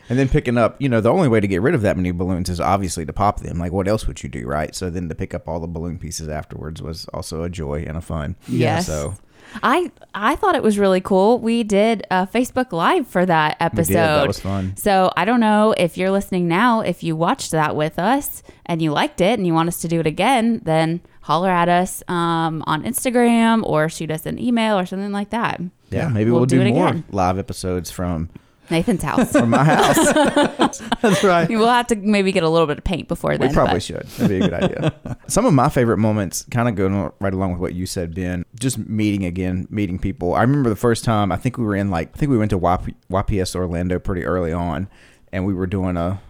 And 0.08 0.18
then 0.18 0.28
picking 0.28 0.58
up, 0.58 0.80
you 0.80 0.88
know, 0.88 1.00
the 1.00 1.12
only 1.12 1.28
way 1.28 1.38
to 1.38 1.46
get 1.46 1.62
rid 1.62 1.74
of 1.74 1.82
that 1.82 1.96
many 1.96 2.10
balloons 2.10 2.48
is 2.48 2.58
obviously 2.58 3.06
to 3.06 3.12
pop 3.12 3.40
them. 3.40 3.58
Like, 3.58 3.70
what 3.70 3.86
else 3.86 4.08
would 4.08 4.22
you 4.24 4.28
do, 4.28 4.44
right? 4.44 4.74
So 4.74 4.90
then 4.90 5.08
to 5.08 5.14
pick 5.14 5.34
up 5.34 5.46
all 5.46 5.60
the 5.60 5.68
balloon 5.68 5.98
pieces 5.98 6.28
afterwards 6.28 6.82
was 6.82 7.06
also 7.14 7.44
a 7.44 7.48
joy 7.50 7.84
and 7.86 7.96
a 7.96 8.00
fun. 8.00 8.34
Yes. 8.48 8.86
So 8.86 9.14
I 9.62 9.90
I 10.14 10.36
thought 10.36 10.54
it 10.54 10.62
was 10.62 10.78
really 10.78 11.00
cool. 11.00 11.38
We 11.38 11.62
did 11.62 12.06
a 12.10 12.26
Facebook 12.26 12.72
Live 12.72 13.06
for 13.06 13.24
that 13.26 13.56
we 13.60 13.64
episode. 13.66 13.92
did. 13.92 13.96
That 13.96 14.26
was 14.26 14.40
fun. 14.40 14.76
So 14.76 15.10
I 15.16 15.24
don't 15.24 15.40
know 15.40 15.74
if 15.76 15.96
you're 15.98 16.10
listening 16.10 16.48
now, 16.48 16.80
if 16.80 17.02
you 17.02 17.16
watched 17.16 17.50
that 17.52 17.74
with 17.76 17.98
us 17.98 18.42
and 18.66 18.80
you 18.82 18.92
liked 18.92 19.20
it 19.20 19.38
and 19.38 19.46
you 19.46 19.54
want 19.54 19.68
us 19.68 19.80
to 19.80 19.88
do 19.88 20.00
it 20.00 20.06
again, 20.06 20.60
then 20.64 21.00
holler 21.22 21.50
at 21.50 21.68
us 21.68 22.02
um, 22.08 22.62
on 22.66 22.82
Instagram 22.84 23.62
or 23.64 23.88
shoot 23.88 24.10
us 24.10 24.26
an 24.26 24.38
email 24.38 24.78
or 24.78 24.86
something 24.86 25.12
like 25.12 25.30
that. 25.30 25.60
Yeah, 25.90 26.08
maybe 26.08 26.30
We'll 26.30 26.40
we'll, 26.40 26.46
do 26.46 26.62
do, 26.62 26.72
more 26.72 26.88
again. 26.88 27.04
live 27.10 27.38
episodes 27.38 27.90
from 27.90 28.30
Nathan's 28.70 29.02
house. 29.02 29.32
from 29.32 29.50
my 29.50 29.64
house. 29.64 30.78
That's 31.00 31.24
right. 31.24 31.48
we'll 31.48 31.66
have 31.68 31.86
to 31.88 31.96
maybe 31.96 32.32
get 32.32 32.42
a 32.42 32.48
little 32.48 32.66
bit 32.66 32.78
of 32.78 32.84
paint 32.84 33.08
before 33.08 33.36
then. 33.36 33.48
We 33.48 33.54
probably 33.54 33.74
but- 33.74 33.82
should. 33.82 34.02
That'd 34.02 34.28
be 34.28 34.36
a 34.44 34.48
good 34.48 34.54
idea. 34.54 34.94
Some 35.26 35.46
of 35.46 35.54
my 35.54 35.68
favorite 35.68 35.98
moments, 35.98 36.44
kind 36.50 36.68
of 36.68 36.74
going 36.74 37.10
right 37.20 37.32
along 37.34 37.52
with 37.52 37.60
what 37.60 37.74
you 37.74 37.86
said, 37.86 38.14
Ben. 38.14 38.44
Just 38.58 38.78
meeting 38.78 39.24
again, 39.24 39.66
meeting 39.70 39.98
people. 39.98 40.34
I 40.34 40.42
remember 40.42 40.68
the 40.70 40.76
first 40.76 41.04
time. 41.04 41.32
I 41.32 41.36
think 41.36 41.56
we 41.58 41.64
were 41.64 41.76
in 41.76 41.90
like 41.90 42.10
I 42.14 42.18
think 42.18 42.30
we 42.30 42.38
went 42.38 42.50
to 42.50 42.58
YP, 42.58 42.94
YPS 43.10 43.54
Orlando 43.56 43.98
pretty 43.98 44.24
early 44.24 44.52
on, 44.52 44.88
and 45.32 45.44
we 45.46 45.54
were 45.54 45.66
doing 45.66 45.96
a. 45.96 46.20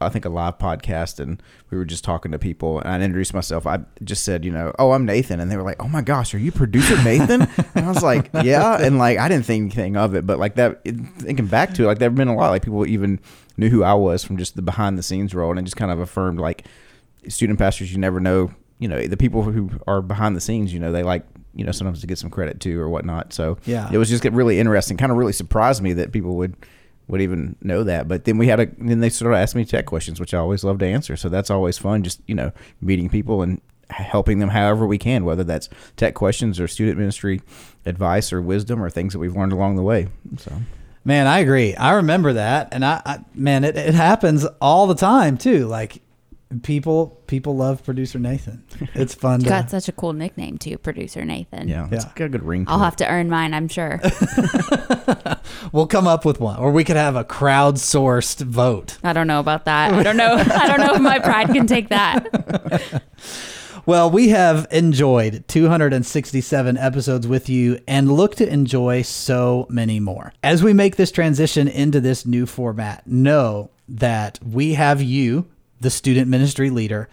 I 0.00 0.08
think 0.08 0.24
a 0.24 0.28
live 0.28 0.58
podcast, 0.58 1.20
and 1.20 1.42
we 1.70 1.76
were 1.78 1.84
just 1.84 2.04
talking 2.04 2.32
to 2.32 2.38
people. 2.38 2.80
And 2.80 2.88
I 2.88 3.04
introduced 3.04 3.34
myself. 3.34 3.66
I 3.66 3.80
just 4.02 4.24
said, 4.24 4.44
you 4.44 4.50
know, 4.50 4.72
oh, 4.78 4.92
I'm 4.92 5.04
Nathan, 5.04 5.40
and 5.40 5.50
they 5.50 5.56
were 5.56 5.62
like, 5.62 5.82
oh 5.82 5.88
my 5.88 6.00
gosh, 6.02 6.34
are 6.34 6.38
you 6.38 6.52
producer 6.52 6.96
Nathan? 7.04 7.42
and 7.74 7.84
I 7.84 7.88
was 7.88 8.02
like, 8.02 8.30
yeah, 8.42 8.78
and 8.80 8.98
like 8.98 9.18
I 9.18 9.28
didn't 9.28 9.46
think 9.46 9.76
anything 9.76 9.96
of 9.96 10.14
it, 10.14 10.26
but 10.26 10.38
like 10.38 10.54
that, 10.56 10.82
thinking 10.84 11.46
back 11.46 11.74
to 11.74 11.84
it, 11.84 11.86
like 11.86 11.98
there've 11.98 12.14
been 12.14 12.28
a 12.28 12.34
lot. 12.36 12.50
Like 12.50 12.62
people 12.62 12.86
even 12.86 13.20
knew 13.56 13.68
who 13.68 13.82
I 13.82 13.94
was 13.94 14.24
from 14.24 14.36
just 14.38 14.56
the 14.56 14.62
behind 14.62 14.96
the 14.98 15.02
scenes 15.02 15.34
role, 15.34 15.50
and 15.50 15.58
it 15.58 15.62
just 15.64 15.76
kind 15.76 15.90
of 15.90 16.00
affirmed 16.00 16.40
like 16.40 16.66
student 17.28 17.58
pastors 17.58 17.92
you 17.92 17.98
never 17.98 18.18
know 18.18 18.50
you 18.78 18.88
know 18.88 19.06
the 19.06 19.16
people 19.16 19.42
who 19.42 19.68
are 19.86 20.00
behind 20.00 20.34
the 20.34 20.40
scenes 20.40 20.72
you 20.72 20.80
know 20.80 20.90
they 20.90 21.02
like 21.02 21.22
you 21.54 21.62
know 21.62 21.70
sometimes 21.70 22.00
to 22.00 22.06
get 22.06 22.16
some 22.16 22.30
credit 22.30 22.60
too 22.60 22.80
or 22.80 22.88
whatnot 22.88 23.30
so 23.34 23.58
Yeah. 23.66 23.90
it 23.92 23.98
was 23.98 24.08
just 24.08 24.24
really 24.24 24.58
interesting 24.58 24.96
kind 24.96 25.12
of 25.12 25.18
really 25.18 25.34
surprised 25.34 25.82
me 25.82 25.92
that 25.92 26.12
people 26.12 26.36
would 26.36 26.56
would 27.10 27.20
even 27.20 27.56
know 27.60 27.82
that. 27.84 28.08
But 28.08 28.24
then 28.24 28.38
we 28.38 28.46
had 28.46 28.60
a 28.60 28.66
then 28.78 29.00
they 29.00 29.10
sort 29.10 29.32
of 29.32 29.38
asked 29.38 29.54
me 29.54 29.64
tech 29.64 29.86
questions 29.86 30.20
which 30.20 30.32
i 30.32 30.38
always 30.38 30.64
love 30.64 30.78
to 30.78 30.86
answer. 30.86 31.16
So 31.16 31.28
that's 31.28 31.50
always 31.50 31.78
fun 31.78 32.02
just 32.02 32.20
you 32.26 32.34
know 32.34 32.52
meeting 32.80 33.08
people 33.08 33.42
and 33.42 33.60
helping 33.90 34.38
them 34.38 34.50
however 34.50 34.86
we 34.86 34.98
can 34.98 35.24
whether 35.24 35.42
that's 35.42 35.68
tech 35.96 36.14
questions 36.14 36.60
or 36.60 36.68
student 36.68 36.96
ministry 36.96 37.42
advice 37.84 38.32
or 38.32 38.40
wisdom 38.40 38.80
or 38.80 38.88
things 38.88 39.12
that 39.12 39.18
we've 39.18 39.36
learned 39.36 39.52
along 39.52 39.76
the 39.76 39.82
way. 39.82 40.06
So. 40.38 40.52
Man, 41.04 41.26
I 41.26 41.38
agree. 41.38 41.74
I 41.74 41.92
remember 41.92 42.34
that, 42.34 42.68
and 42.72 42.84
I, 42.84 43.00
I 43.06 43.18
man, 43.34 43.64
it, 43.64 43.76
it 43.76 43.94
happens 43.94 44.44
all 44.60 44.86
the 44.86 44.94
time 44.94 45.38
too. 45.38 45.66
Like 45.66 46.02
people, 46.62 47.20
people 47.26 47.56
love 47.56 47.84
producer 47.84 48.18
Nathan. 48.18 48.64
It's 48.94 49.14
fun. 49.14 49.40
To, 49.40 49.48
Got 49.48 49.70
such 49.70 49.88
a 49.88 49.92
cool 49.92 50.12
nickname 50.12 50.58
too, 50.58 50.76
producer 50.78 51.24
Nathan. 51.24 51.68
yeah, 51.68 51.88
it's 51.90 52.04
Yeah. 52.04 52.10
got 52.16 52.24
a 52.24 52.28
good 52.28 52.42
ring 52.44 52.66
to 52.66 52.72
I'll 52.72 52.80
it. 52.80 52.84
have 52.84 52.96
to 52.96 53.08
earn 53.08 53.28
mine, 53.30 53.54
I'm 53.54 53.68
sure. 53.68 54.00
we'll 55.72 55.86
come 55.86 56.06
up 56.06 56.24
with 56.24 56.40
one, 56.40 56.56
or 56.58 56.70
we 56.72 56.84
could 56.84 56.96
have 56.96 57.16
a 57.16 57.24
crowdsourced 57.24 58.42
vote. 58.42 58.98
I 59.04 59.12
don't 59.12 59.26
know 59.26 59.40
about 59.40 59.64
that. 59.66 59.92
I 59.92 60.02
don't 60.02 60.16
know. 60.16 60.34
I 60.50 60.66
don't 60.66 60.80
know 60.80 60.94
if 60.94 61.00
my 61.00 61.18
pride 61.18 61.48
can 61.48 61.66
take 61.66 61.88
that. 61.90 63.02
Well, 63.86 64.10
we 64.10 64.28
have 64.28 64.66
enjoyed 64.70 65.44
267 65.48 66.76
episodes 66.76 67.26
with 67.26 67.48
you 67.48 67.80
and 67.88 68.12
look 68.12 68.34
to 68.36 68.48
enjoy 68.52 69.02
so 69.02 69.66
many 69.70 69.98
more. 70.00 70.32
As 70.42 70.62
we 70.62 70.72
make 70.74 70.96
this 70.96 71.10
transition 71.10 71.66
into 71.66 72.00
this 72.00 72.26
new 72.26 72.44
format, 72.46 73.06
know 73.06 73.70
that 73.88 74.38
we 74.44 74.74
have 74.74 75.00
you, 75.02 75.46
the 75.80 75.90
student 75.90 76.28
ministry 76.28 76.70
leader, 76.70 77.08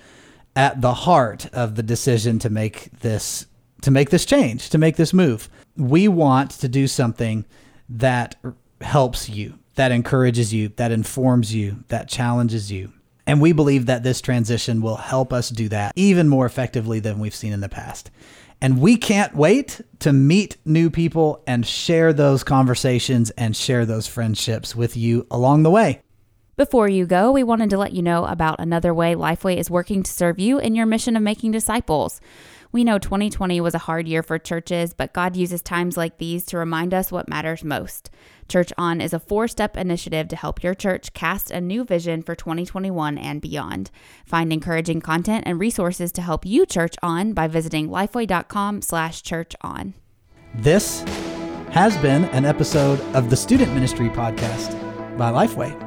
at 0.56 0.82
the 0.82 0.94
heart 0.94 1.46
of 1.54 1.76
the 1.76 1.84
decision 1.84 2.40
to 2.40 2.50
make 2.50 2.92
this 3.00 3.46
to 3.82 3.92
make 3.92 4.10
this 4.10 4.26
change, 4.26 4.70
to 4.72 4.78
make 4.78 4.96
this 4.96 5.14
move. 5.14 5.50
We 5.76 6.08
want 6.08 6.52
to 6.52 6.68
do 6.68 6.88
something 6.88 7.46
that 7.90 8.36
helps 8.82 9.30
you, 9.30 9.60
that 9.76 9.92
encourages 9.92 10.54
you, 10.54 10.70
that 10.70 10.92
informs 10.92 11.54
you, 11.54 11.84
that 11.90 12.10
challenges 12.10 12.72
you. 12.72 12.92
And 13.28 13.42
we 13.42 13.52
believe 13.52 13.86
that 13.86 14.04
this 14.04 14.22
transition 14.22 14.82
will 14.82 14.96
help 14.96 15.32
us 15.34 15.50
do 15.50 15.70
that 15.70 15.94
even 15.96 16.30
more 16.30 16.46
effectively 16.46 17.00
than 17.00 17.20
we've 17.20 17.36
seen 17.36 17.54
in 17.54 17.62
the 17.62 17.70
past. 17.70 18.10
And 18.62 18.82
we 18.82 18.98
can't 18.98 19.36
wait 19.36 19.82
to 20.00 20.12
meet 20.12 20.58
new 20.66 20.90
people 20.90 21.44
and 21.46 21.66
share 21.66 22.14
those 22.14 22.44
conversations 22.44 23.30
and 23.32 23.56
share 23.56 23.86
those 23.86 24.08
friendships 24.08 24.76
with 24.76 24.98
you 24.98 25.28
along 25.30 25.64
the 25.64 25.70
way. 25.70 26.02
Before 26.58 26.90
you 26.90 27.06
go, 27.06 27.32
we 27.32 27.44
wanted 27.44 27.70
to 27.70 27.78
let 27.78 27.94
you 27.94 28.02
know 28.02 28.26
about 28.26 28.60
another 28.60 28.92
way 28.92 29.14
Lifeway 29.14 29.58
is 29.58 29.70
working 29.70 30.02
to 30.02 30.12
serve 30.12 30.40
you 30.40 30.58
in 30.58 30.74
your 30.74 30.88
mission 30.88 31.16
of 31.16 31.22
making 31.22 31.52
disciples. 31.52 32.20
We 32.72 32.84
know 32.84 32.98
2020 32.98 33.62
was 33.62 33.76
a 33.76 33.86
hard 33.86 34.08
year 34.08 34.24
for 34.24 34.40
churches, 34.40 34.92
but 34.92 35.14
God 35.14 35.36
uses 35.36 35.62
times 35.62 35.98
like 35.98 36.18
these 36.18 36.48
to 36.48 36.58
remind 36.58 36.96
us 36.96 37.12
what 37.12 37.30
matters 37.30 37.64
most. 37.64 38.10
Church 38.50 38.74
On 38.76 39.00
is 39.02 39.14
a 39.14 39.20
four 39.20 39.48
step 39.48 39.78
initiative 39.78 40.30
to 40.30 40.36
help 40.36 40.64
your 40.64 40.74
church 40.74 41.14
cast 41.14 41.52
a 41.52 41.62
new 41.62 41.84
vision 41.84 42.24
for 42.24 42.34
2021 42.34 43.20
and 43.20 43.40
beyond. 43.40 43.92
Find 44.26 44.52
encouraging 44.52 45.00
content 45.02 45.44
and 45.46 45.60
resources 45.60 46.12
to 46.14 46.24
help 46.24 46.44
you 46.44 46.66
church 46.66 46.96
on 47.04 47.34
by 47.34 47.46
visiting 47.46 47.88
lifeway.com 47.88 48.82
slash 48.82 49.22
church 49.22 49.56
on. 49.62 49.94
This 50.56 51.02
has 51.70 51.96
been 51.98 52.26
an 52.26 52.46
episode 52.46 53.00
of 53.14 53.30
the 53.30 53.38
Student 53.38 53.76
Ministry 53.76 54.10
Podcast 54.10 54.72
by 55.20 55.32
Lifeway. 55.32 55.87